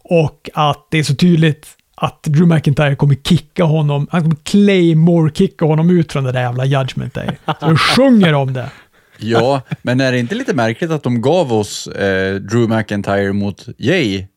[0.03, 5.65] Och att det är så tydligt att Drew McIntyre kommer kicka honom, han kommer Claymore-kicka
[5.65, 7.37] honom ut från det där jävla Judgment Day.
[7.45, 8.71] Så de sjunger om det.
[9.17, 13.65] Ja, men är det inte lite märkligt att de gav oss eh, Drew McIntyre mot
[13.77, 14.27] Jay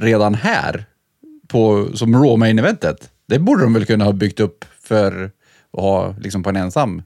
[0.00, 0.84] redan här
[1.48, 3.10] på, som Raw main eventet?
[3.28, 5.30] Det borde de väl kunna ha byggt upp för
[5.72, 7.02] att ha liksom på en ensam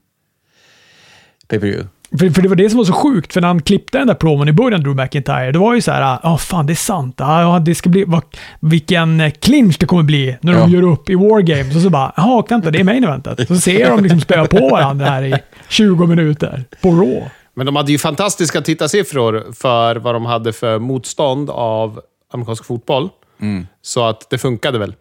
[1.47, 1.87] pay-per-view.
[2.09, 4.13] För, för det var det som var så sjukt, för när han klippte den där
[4.13, 6.75] promon i början, Drew McIntyre, det var ju så här, ja ah, fan det är
[6.75, 8.23] sant, ja det ska bli, vad,
[8.59, 10.67] vilken eh, clinch det kommer bli när de ja.
[10.67, 11.75] gör upp i War Games.
[11.75, 13.47] Och så bara, jaha, vänta, det är main eventet.
[13.47, 15.35] Så ser de liksom spöa på varandra här i
[15.69, 17.29] 20 minuter på Raw.
[17.53, 22.01] Men de hade ju fantastiska tittarsiffror för vad de hade för motstånd av
[22.33, 23.09] amerikansk fotboll.
[23.41, 23.67] Mm.
[23.81, 24.95] Så att det funkade väl.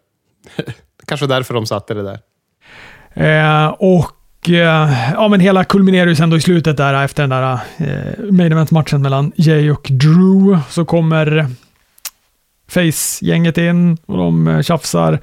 [1.06, 2.18] Kanske därför de satte det där.
[3.14, 7.58] Eh, och ja, men hela kulminerar ju sen då i slutet där efter den där
[7.76, 10.58] eh, main event-matchen mellan Jay och Drew.
[10.68, 11.46] Så kommer
[12.68, 15.20] Face-gänget in och de eh, tjafsar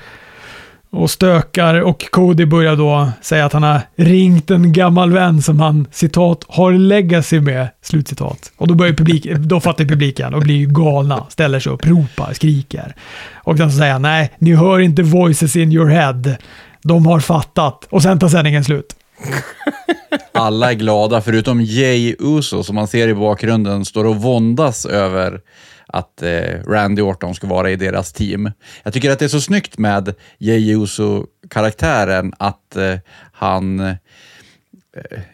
[0.96, 5.60] och stökar och Cody börjar då säga att han har ringt en gammal vän som
[5.60, 8.52] han citat har legacy med, slutcitat.
[8.58, 12.96] Och då börjar publik, då fattar publiken och blir galna, ställer sig upp, ropar, skriker.
[13.34, 16.36] Och sen så säger han nej, ni hör inte voices in your head.
[16.82, 17.88] De har fattat.
[17.90, 18.96] Och sen tar sändningen slut.
[20.32, 25.42] Alla är glada, förutom Jay Uso, som man ser i bakgrunden, står och våndas över
[25.88, 28.52] att eh, Randy Orton ska vara i deras team.
[28.84, 32.96] Jag tycker att det är så snyggt med Jay Uso-karaktären att eh,
[33.32, 33.96] han eh,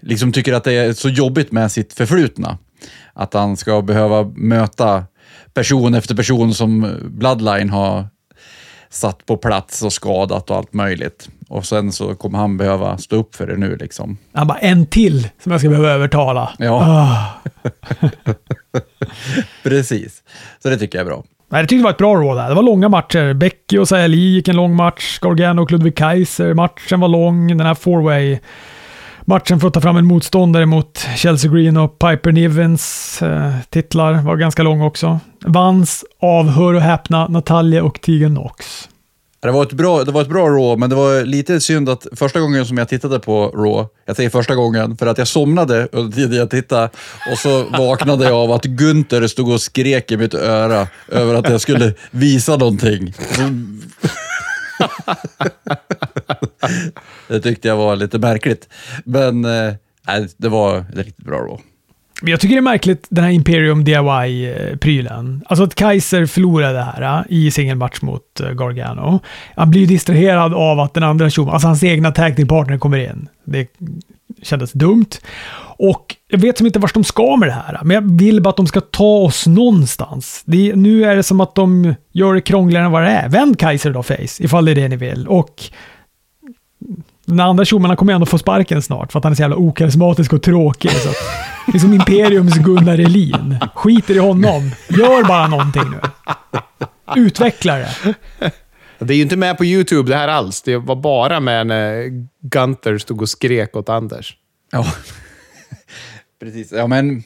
[0.01, 2.57] liksom tycker att det är så jobbigt med sitt förflutna.
[3.13, 5.05] Att han ska behöva möta
[5.53, 8.07] person efter person som Bloodline har
[8.89, 11.29] satt på plats och skadat och allt möjligt.
[11.51, 14.17] Och sen så kommer han behöva stå upp för det nu liksom.
[14.33, 16.51] Han bara, en till som jag ska behöva övertala.
[16.57, 16.81] Ja.
[16.83, 17.25] Ah.
[19.63, 20.23] Precis.
[20.63, 21.23] Så det tycker jag är bra.
[21.49, 22.49] Nej, jag tyckte det var ett bra råd där.
[22.49, 23.33] Det var långa matcher.
[23.33, 25.19] Becky och Saheli gick en lång match.
[25.19, 26.53] Gargano och Ludwig Kaiser.
[26.53, 27.47] Matchen var lång.
[27.47, 28.39] Den här four-way
[29.21, 34.13] matchen för att ta fram en motståndare mot Chelsea Green och Piper Nivens eh, titlar
[34.13, 35.19] var ganska lång också.
[35.45, 38.87] Vanns av, hör och häpna, Natalia och Tegan Knox.
[39.41, 42.07] Det var, ett bra, det var ett bra Raw, men det var lite synd att
[42.11, 45.87] första gången som jag tittade på Raw, jag säger första gången, för att jag somnade
[45.91, 46.89] under tiden jag tittade
[47.31, 51.49] och så vaknade jag av att Gunther stod och skrek i mitt öra över att
[51.49, 53.13] jag skulle visa någonting.
[57.27, 58.69] det tyckte jag var lite märkligt.
[59.05, 59.73] Men eh,
[60.07, 61.70] nej, det var ett riktigt bra Raw.
[62.21, 65.35] Jag tycker det är märkligt, den här Imperium DIY-prylen.
[65.35, 69.19] Eh, alltså att Kaiser förlorade det här eh, i singelmatch mot eh, Gargano.
[69.55, 73.29] Han blir distraherad av att den andra tjomen, alltså hans egna tag partner kommer in.
[73.45, 73.67] Det
[74.41, 75.09] kändes dumt.
[75.77, 78.49] Och jag vet som inte vart de ska med det här, men jag vill bara
[78.49, 80.43] att de ska ta oss någonstans.
[80.45, 83.29] Det, nu är det som att de gör det krångligare än vad det är.
[83.29, 85.27] Vänd Kaiser då, Face, ifall det är det ni vill.
[85.27, 85.63] Och
[87.25, 90.33] den andra tjommen kommer ändå få sparken snart, för att han är så jävla okarismatisk
[90.33, 90.91] och tråkig.
[90.91, 91.15] Så att,
[91.67, 93.57] det är som Imperiums Gunnar Elin.
[93.75, 94.71] Skiter i honom.
[94.89, 95.99] Gör bara någonting nu.
[97.15, 98.15] Utveckla det.
[98.99, 100.61] Det är ju inte med på YouTube det här alls.
[100.61, 102.09] Det var bara med när
[102.41, 104.37] Gunther stod och skrek åt Anders.
[104.71, 104.85] Ja,
[106.39, 106.71] precis.
[106.71, 107.23] Ja, men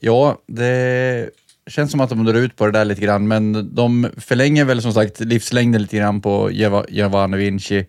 [0.00, 1.30] ja, det
[1.66, 4.82] känns som att de drar ut på det där lite grann, men de förlänger väl
[4.82, 6.50] som sagt livslängden lite grann på
[6.88, 7.86] Giovanni Vinci.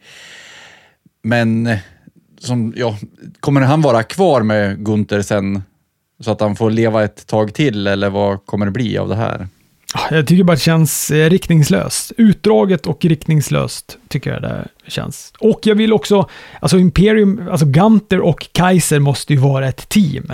[1.25, 1.69] Men
[2.39, 2.97] som, ja,
[3.39, 5.63] kommer han vara kvar med Gunther sen
[6.19, 9.15] så att han får leva ett tag till eller vad kommer det bli av det
[9.15, 9.47] här?
[10.11, 12.11] Jag tycker bara det känns eh, riktningslöst.
[12.17, 15.33] Utdraget och riktningslöst tycker jag det känns.
[15.39, 20.31] Och jag vill också, alltså Imperium, alltså Gunter och Kaiser måste ju vara ett team.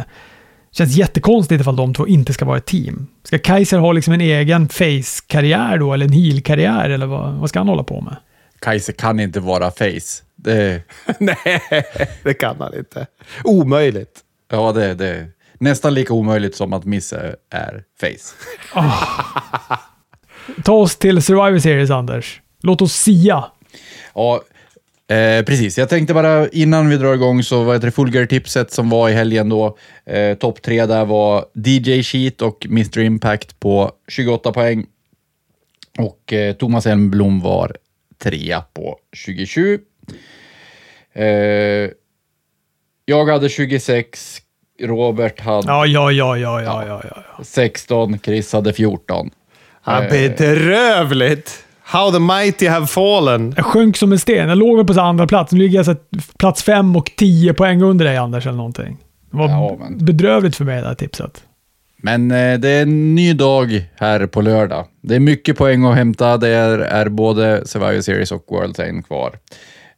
[0.72, 3.08] Känns jättekonstigt ifall de två inte ska vara ett team.
[3.24, 7.60] Ska Kaiser ha liksom en egen face-karriär då, eller en heel-karriär, eller vad, vad ska
[7.60, 8.16] han hålla på med?
[8.60, 10.24] Kaiser kan inte vara face.
[10.44, 10.82] Det...
[11.20, 11.62] Nej,
[12.24, 13.08] det kan han inte.
[13.44, 14.20] Omöjligt.
[14.52, 15.28] Ja, det, det,
[15.60, 18.36] nästan lika omöjligt som att Missa är face.
[18.76, 19.04] Oh.
[20.64, 22.42] Ta oss till Survivor Series, Anders.
[22.64, 23.46] Låt oss sia.
[24.16, 24.42] Ja,
[25.08, 25.78] eh, precis.
[25.78, 29.50] Jag tänkte bara innan vi drar igång så var det Fullgear-tipset som var i helgen
[29.50, 29.78] då.
[30.06, 34.86] Eh, Topp tre där var DJ Sheet och Mr Impact på 28 poäng.
[35.98, 37.76] Och eh, Thomas Elmblom var
[38.24, 39.80] trea på 27.
[41.14, 41.90] Eh,
[43.06, 44.38] jag hade 26,
[44.82, 47.02] Robert hade ja, ja, ja, ja, ja, ja,
[47.38, 47.44] ja.
[47.44, 49.30] 16, Chris hade 14.
[49.86, 51.66] Ja, bedrövligt!
[51.84, 53.54] How the mighty have fallen.
[53.58, 54.50] Jag sjönk som en sten.
[54.50, 55.52] Jag låg väl på så andra plats.
[55.52, 55.96] Nu ligger jag så
[56.38, 58.98] plats fem och tio poäng under dig, Anders, eller någonting.
[59.32, 60.06] Det var ja, men...
[60.06, 61.44] bedrövligt för mig, det här tipset.
[61.98, 64.86] Men eh, det är en ny dag här på lördag.
[65.02, 66.38] Det är mycket poäng att hämta.
[66.38, 69.32] Det är, är både Survivor Series och World Tain kvar.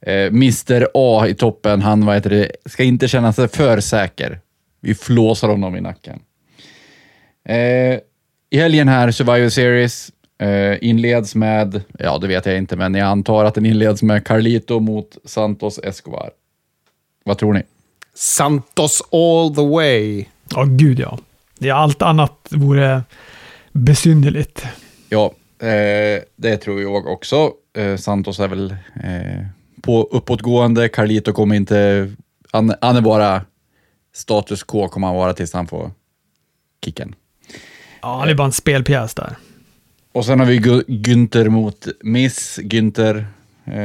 [0.06, 4.40] Eh, Mr A i toppen, han vad heter det, ska inte känna sig för säker.
[4.82, 6.20] Vi flåsar honom i nacken.
[7.46, 8.00] Eh,
[8.50, 13.08] I helgen här, Survivor Series, eh, inleds med, ja det vet jag inte, men jag
[13.08, 16.30] antar att den inleds med Carlito mot Santos Escobar.
[17.26, 17.64] Vad tror ni?
[18.14, 20.26] Santos all the way.
[20.50, 21.20] Ja, oh, gud ja.
[21.60, 23.04] Det är allt annat vore
[23.72, 24.66] besynnerligt.
[25.10, 25.34] Ja,
[25.68, 27.52] eh, det tror jag också.
[27.78, 29.46] Eh, Santos är väl eh,
[29.84, 30.90] på uppåtgående.
[30.90, 32.12] Carlito kommer inte...
[32.52, 33.42] Han, han är bara
[34.16, 35.92] status quo kommer han vara tills han får
[36.86, 37.16] kicken.
[38.02, 39.36] Ja, han är bara en spelpjäs där.
[40.12, 43.26] Och sen har vi Günther mot Miss Günther.
[43.66, 43.82] Eh...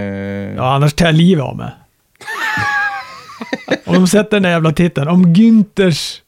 [0.57, 1.71] Ja, annars tar jag livet av mig.
[3.85, 6.21] Om de sätter den där jävla titeln, om Günthers...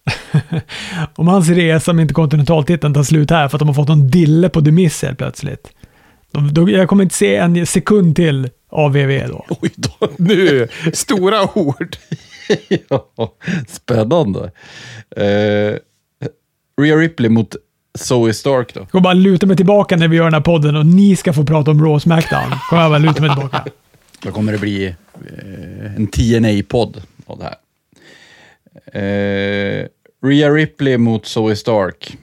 [1.14, 4.48] om hans resa med interkontinentaltiteln tar slut här för att de har fått en dille
[4.48, 5.72] på The Miss helt plötsligt.
[6.32, 9.46] Då, då, jag kommer inte se en sekund till av WWE då.
[9.60, 10.08] Oj då.
[10.18, 11.96] Nu, stora ord.
[12.88, 13.34] ja,
[13.68, 14.40] spännande.
[15.18, 15.76] Uh,
[16.82, 17.56] Rhea Ripley mot
[17.98, 18.80] Zoe Stark då?
[18.80, 21.32] Jag kommer bara luta mig tillbaka när vi gör den här podden och ni ska
[21.32, 22.50] få prata om Raw Smackdown.
[22.68, 23.64] Kommer jag bara luta mig tillbaka.
[24.22, 27.56] Då kommer det bli eh, en TNA-podd av det här.
[28.92, 29.86] Eh,
[30.22, 32.16] Rhea Ripley mot Zoe Stark.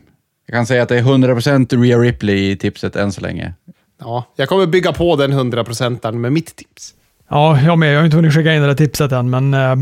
[0.46, 3.54] Jag kan säga att det är 100% Rhea Ripley i tipset än så länge.
[4.00, 6.94] Ja, jag kommer bygga på den 100% med mitt tips.
[7.30, 7.94] Ja, jag med.
[7.94, 9.76] Jag har inte hunnit skicka in det där tipset än, men eh,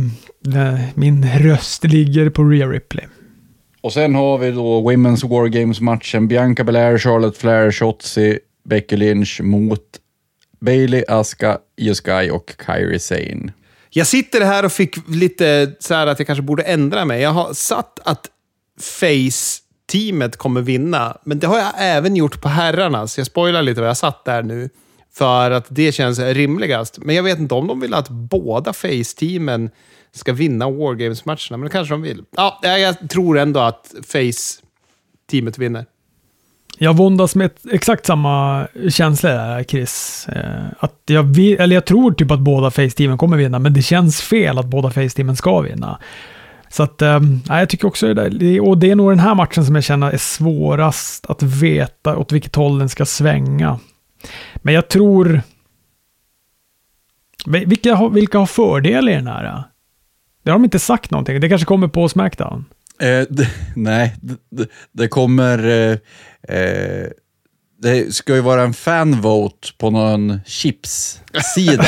[0.93, 3.05] min röst ligger på Rhea Ripley.
[3.81, 6.27] Och sen har vi då Women's War Games-matchen.
[6.27, 9.81] Bianca Belair, Charlotte Flair, Shotzi, Becky Lynch mot
[10.61, 13.53] Bailey, Asuka, Io Sky och Kairi Sane.
[13.89, 17.21] Jag sitter här och fick lite så här att jag kanske borde ändra mig.
[17.21, 18.25] Jag har satt att
[19.87, 23.81] teamet kommer vinna, men det har jag även gjort på herrarna, så jag spoilar lite
[23.81, 24.69] vad jag satt där nu.
[25.13, 26.97] För att det känns rimligast.
[26.97, 29.69] Men jag vet inte om de vill att båda Face-teamen
[30.11, 32.23] ska vinna Wargames-matcherna, men det kanske de vill.
[32.35, 35.85] Ja, jag tror ändå att Face-teamet vinner.
[36.77, 40.27] Jag våndas med exakt samma känsla där, Chris.
[40.27, 43.81] Eh, att jag, vill, eller jag tror typ att båda Face-teamen kommer vinna, men det
[43.81, 45.99] känns fel att båda Face-teamen ska vinna.
[46.69, 48.59] Så att, äh, jag tycker också det där.
[48.61, 52.31] Och det är nog den här matchen som jag känner är svårast att veta åt
[52.31, 53.79] vilket håll den ska svänga.
[54.55, 55.41] Men jag tror...
[57.45, 59.63] Vilka, vilka har fördel i den här?
[60.43, 61.39] Det har de inte sagt någonting.
[61.39, 62.65] Det kanske kommer på Smackdown.
[63.01, 64.15] Eh, det, nej,
[64.49, 65.67] det, det kommer...
[65.67, 65.97] Eh,
[66.57, 67.07] eh,
[67.81, 71.85] det ska ju vara en fanvote på någon chips-sida.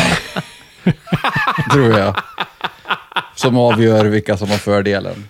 [1.71, 2.15] tror jag.
[3.37, 5.27] Som avgör vilka som har fördelen.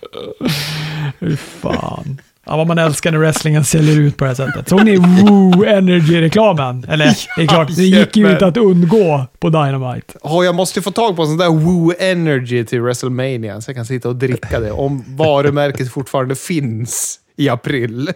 [1.19, 2.21] Fy fan.
[2.45, 4.69] Ja, vad man älskar när wrestlingen säljer ut på det här sättet.
[4.69, 6.85] Såg ni Woo Energy-reklamen?
[6.89, 7.05] Eller,
[7.37, 10.13] det är klart, det gick ju inte att undgå på Dynamite.
[10.21, 13.75] Oh, jag måste få tag på en sån där Woo Energy till WrestleMania, så jag
[13.75, 14.71] kan sitta och dricka det.
[14.71, 18.09] Om varumärket fortfarande finns i april.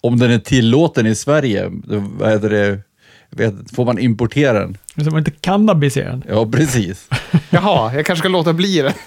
[0.00, 1.70] Om den är tillåten i Sverige,
[2.18, 2.78] vad heter det?
[3.36, 4.78] Vet, får man importera den?
[5.04, 6.24] Så man inte cannabis i den?
[6.28, 7.08] Ja, precis.
[7.50, 8.92] Jaha, jag kanske ska låta bli den.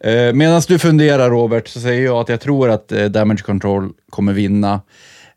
[0.00, 3.92] Eh, Medan du funderar Robert, så säger jag att jag tror att eh, Damage Control
[4.10, 4.80] kommer vinna.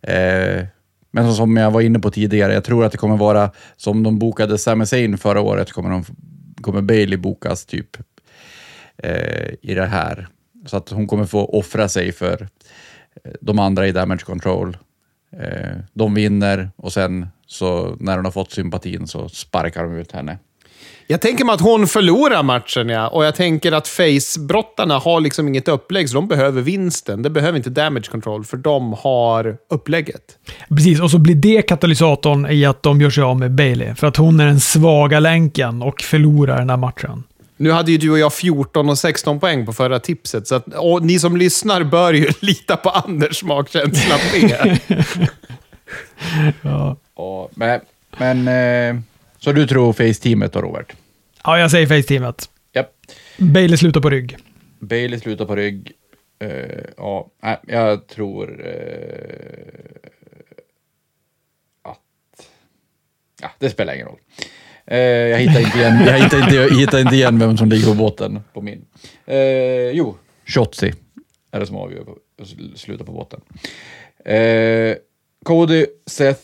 [0.01, 0.65] Eh,
[1.11, 4.19] men som jag var inne på tidigare, jag tror att det kommer vara som de
[4.19, 6.03] bokade Sami Zayn förra året, kommer, de,
[6.61, 7.97] kommer Bailey bokas typ
[9.61, 10.27] i det här.
[10.65, 12.47] Så att hon kommer få offra sig för
[13.41, 14.77] de andra i Damage Control.
[15.93, 20.37] De vinner och sen så när hon har fått sympatin så sparkar de ut henne.
[21.07, 23.07] Jag tänker mig att hon förlorar matchen, ja.
[23.07, 27.21] Och jag tänker att face-brottarna har liksom inget upplägg, så de behöver vinsten.
[27.21, 30.21] Det behöver inte damage control, för de har upplägget.
[30.69, 33.95] Precis, och så blir det katalysatorn i att de gör sig av med Bailey.
[33.95, 37.23] För att hon är den svaga länken och förlorar den här matchen.
[37.61, 40.73] Nu hade ju du och jag 14 och 16 poäng på förra tipset, så att,
[40.73, 44.79] och ni som lyssnar bör ju lita på Anders magkänsla med.
[46.61, 46.97] ja.
[47.15, 47.49] ja.
[47.55, 47.81] men,
[48.17, 49.01] men eh,
[49.39, 50.93] så du tror Face-teamet då, Robert?
[51.43, 52.49] Ja, jag säger Face-teamet.
[52.75, 52.87] Yep.
[53.37, 54.37] Bailey slutar på rygg.
[54.79, 55.91] Bailey slutar på rygg.
[56.43, 56.49] Uh,
[56.97, 57.29] ja,
[57.67, 60.09] jag tror uh,
[61.81, 61.99] att...
[63.41, 64.19] Ja, det spelar ingen roll.
[64.91, 67.87] Eh, jag hittar inte igen, jag hittar inte, jag hittar inte igen vem som ligger
[67.87, 68.85] på båten på min.
[69.25, 70.93] Eh, jo, Shotzi
[71.51, 72.17] är det som avgör på,
[72.75, 73.41] slutar på båten.
[74.25, 74.95] Eh,
[75.45, 76.41] Cody, Seth,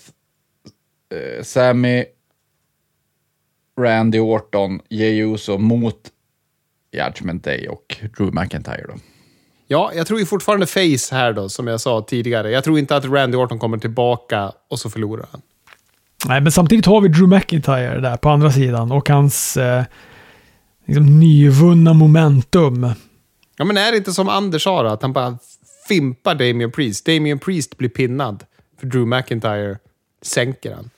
[1.42, 2.06] Sammy,
[3.80, 6.12] Randy Orton, Jey Uso mot
[6.92, 8.86] Judgment Day och Drew McIntyre.
[8.88, 8.94] Då.
[9.68, 12.52] Ja, jag tror ju fortfarande face här då, som jag sa tidigare.
[12.52, 15.42] Jag tror inte att Randy Orton kommer tillbaka och så förlorar han.
[16.26, 19.84] Nej, men samtidigt har vi Drew McIntyre där på andra sidan och hans eh,
[20.86, 22.90] liksom, nyvunna momentum.
[23.58, 25.38] Ja, men är det inte som Anders sa då, att han bara
[25.88, 27.06] fimpar Damien Priest?
[27.06, 28.44] Damien Priest blir pinnad,
[28.80, 29.78] för Drew McIntyre
[30.22, 30.90] sänker han.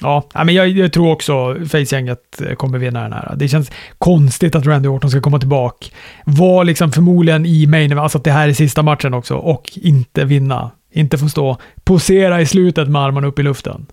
[0.00, 3.34] Ja, men jag, jag tror också Face-gänget kommer vinna den här.
[3.36, 5.86] Det känns konstigt att Randy Orton ska komma tillbaka.
[6.24, 10.24] Var liksom förmodligen i main, alltså att det här är sista matchen också, och inte
[10.24, 10.70] vinna.
[10.92, 13.86] Inte få stå, posera i slutet med armarna upp i luften.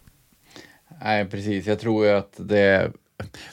[1.04, 1.66] Nej, precis.
[1.66, 2.92] Jag tror ju att det...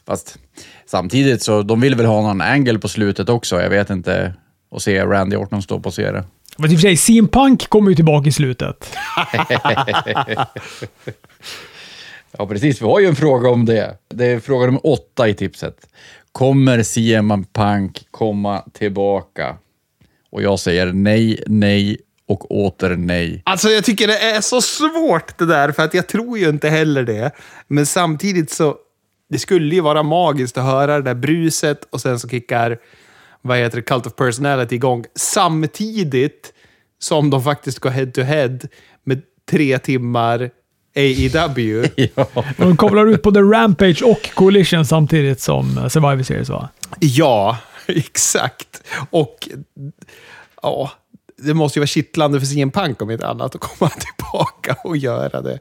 [0.06, 0.38] Fast
[0.86, 3.62] samtidigt så, de vill väl ha någon angle på slutet också.
[3.62, 4.34] Jag vet inte.
[4.70, 6.24] Och se Randy Orton stå och posera.
[6.58, 8.96] Men i och för sig, CM Punk kommer ju tillbaka i slutet.
[12.38, 12.82] Ja, precis.
[12.82, 13.96] Vi har ju en fråga om det.
[14.08, 15.86] Det är fråga nummer åtta i tipset.
[16.32, 19.56] Kommer CM Punk komma tillbaka?
[20.30, 21.96] Och jag säger nej, nej
[22.28, 23.42] och åter nej.
[23.44, 26.68] Alltså, jag tycker det är så svårt det där, för att jag tror ju inte
[26.68, 27.30] heller det.
[27.68, 28.76] Men samtidigt så,
[29.30, 32.78] det skulle ju vara magiskt att höra det där bruset och sen så kickar,
[33.42, 36.52] vad heter det, Cult of Personality igång samtidigt
[36.98, 38.58] som de faktiskt går head to head
[39.04, 40.50] med tre timmar
[40.96, 41.88] AEW.
[42.14, 42.26] ja.
[42.56, 46.68] De kopplar ut på The Rampage och Coalition samtidigt som Survivor Series va?
[47.00, 48.82] Ja, exakt.
[49.10, 49.48] Och
[50.62, 50.90] ja,
[51.46, 54.96] det måste ju vara kittlande för CM Punk om inte annat att komma tillbaka och
[54.96, 55.58] göra det.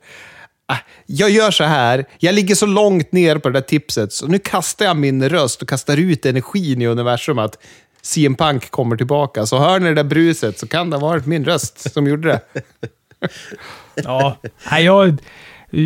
[0.65, 4.27] Ah, Jag gör så här, jag ligger så långt ner på det där tipset, så
[4.27, 7.57] nu kastar jag min röst och kastar ut energin i universum att
[8.01, 9.45] CM Punk kommer tillbaka.
[9.45, 12.27] Så hör ni det där bruset så kan det ha varit min röst som gjorde
[12.27, 12.41] det.
[13.95, 14.37] Ja,
[14.71, 15.17] nej, jag,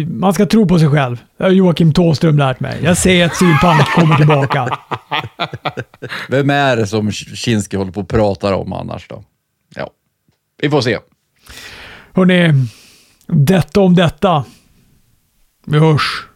[0.09, 1.17] man ska tro på sig själv.
[1.37, 2.79] Det har Joakim Tåström lärt mig.
[2.83, 4.77] Jag säger att CM Punk kommer tillbaka.
[6.29, 9.23] Vem är det som Kinski håller på och pratar om annars då?
[10.65, 10.99] Vi får se.
[12.13, 12.53] Hörrni,
[13.27, 14.45] detta om detta.
[15.65, 16.27] Vi hörs.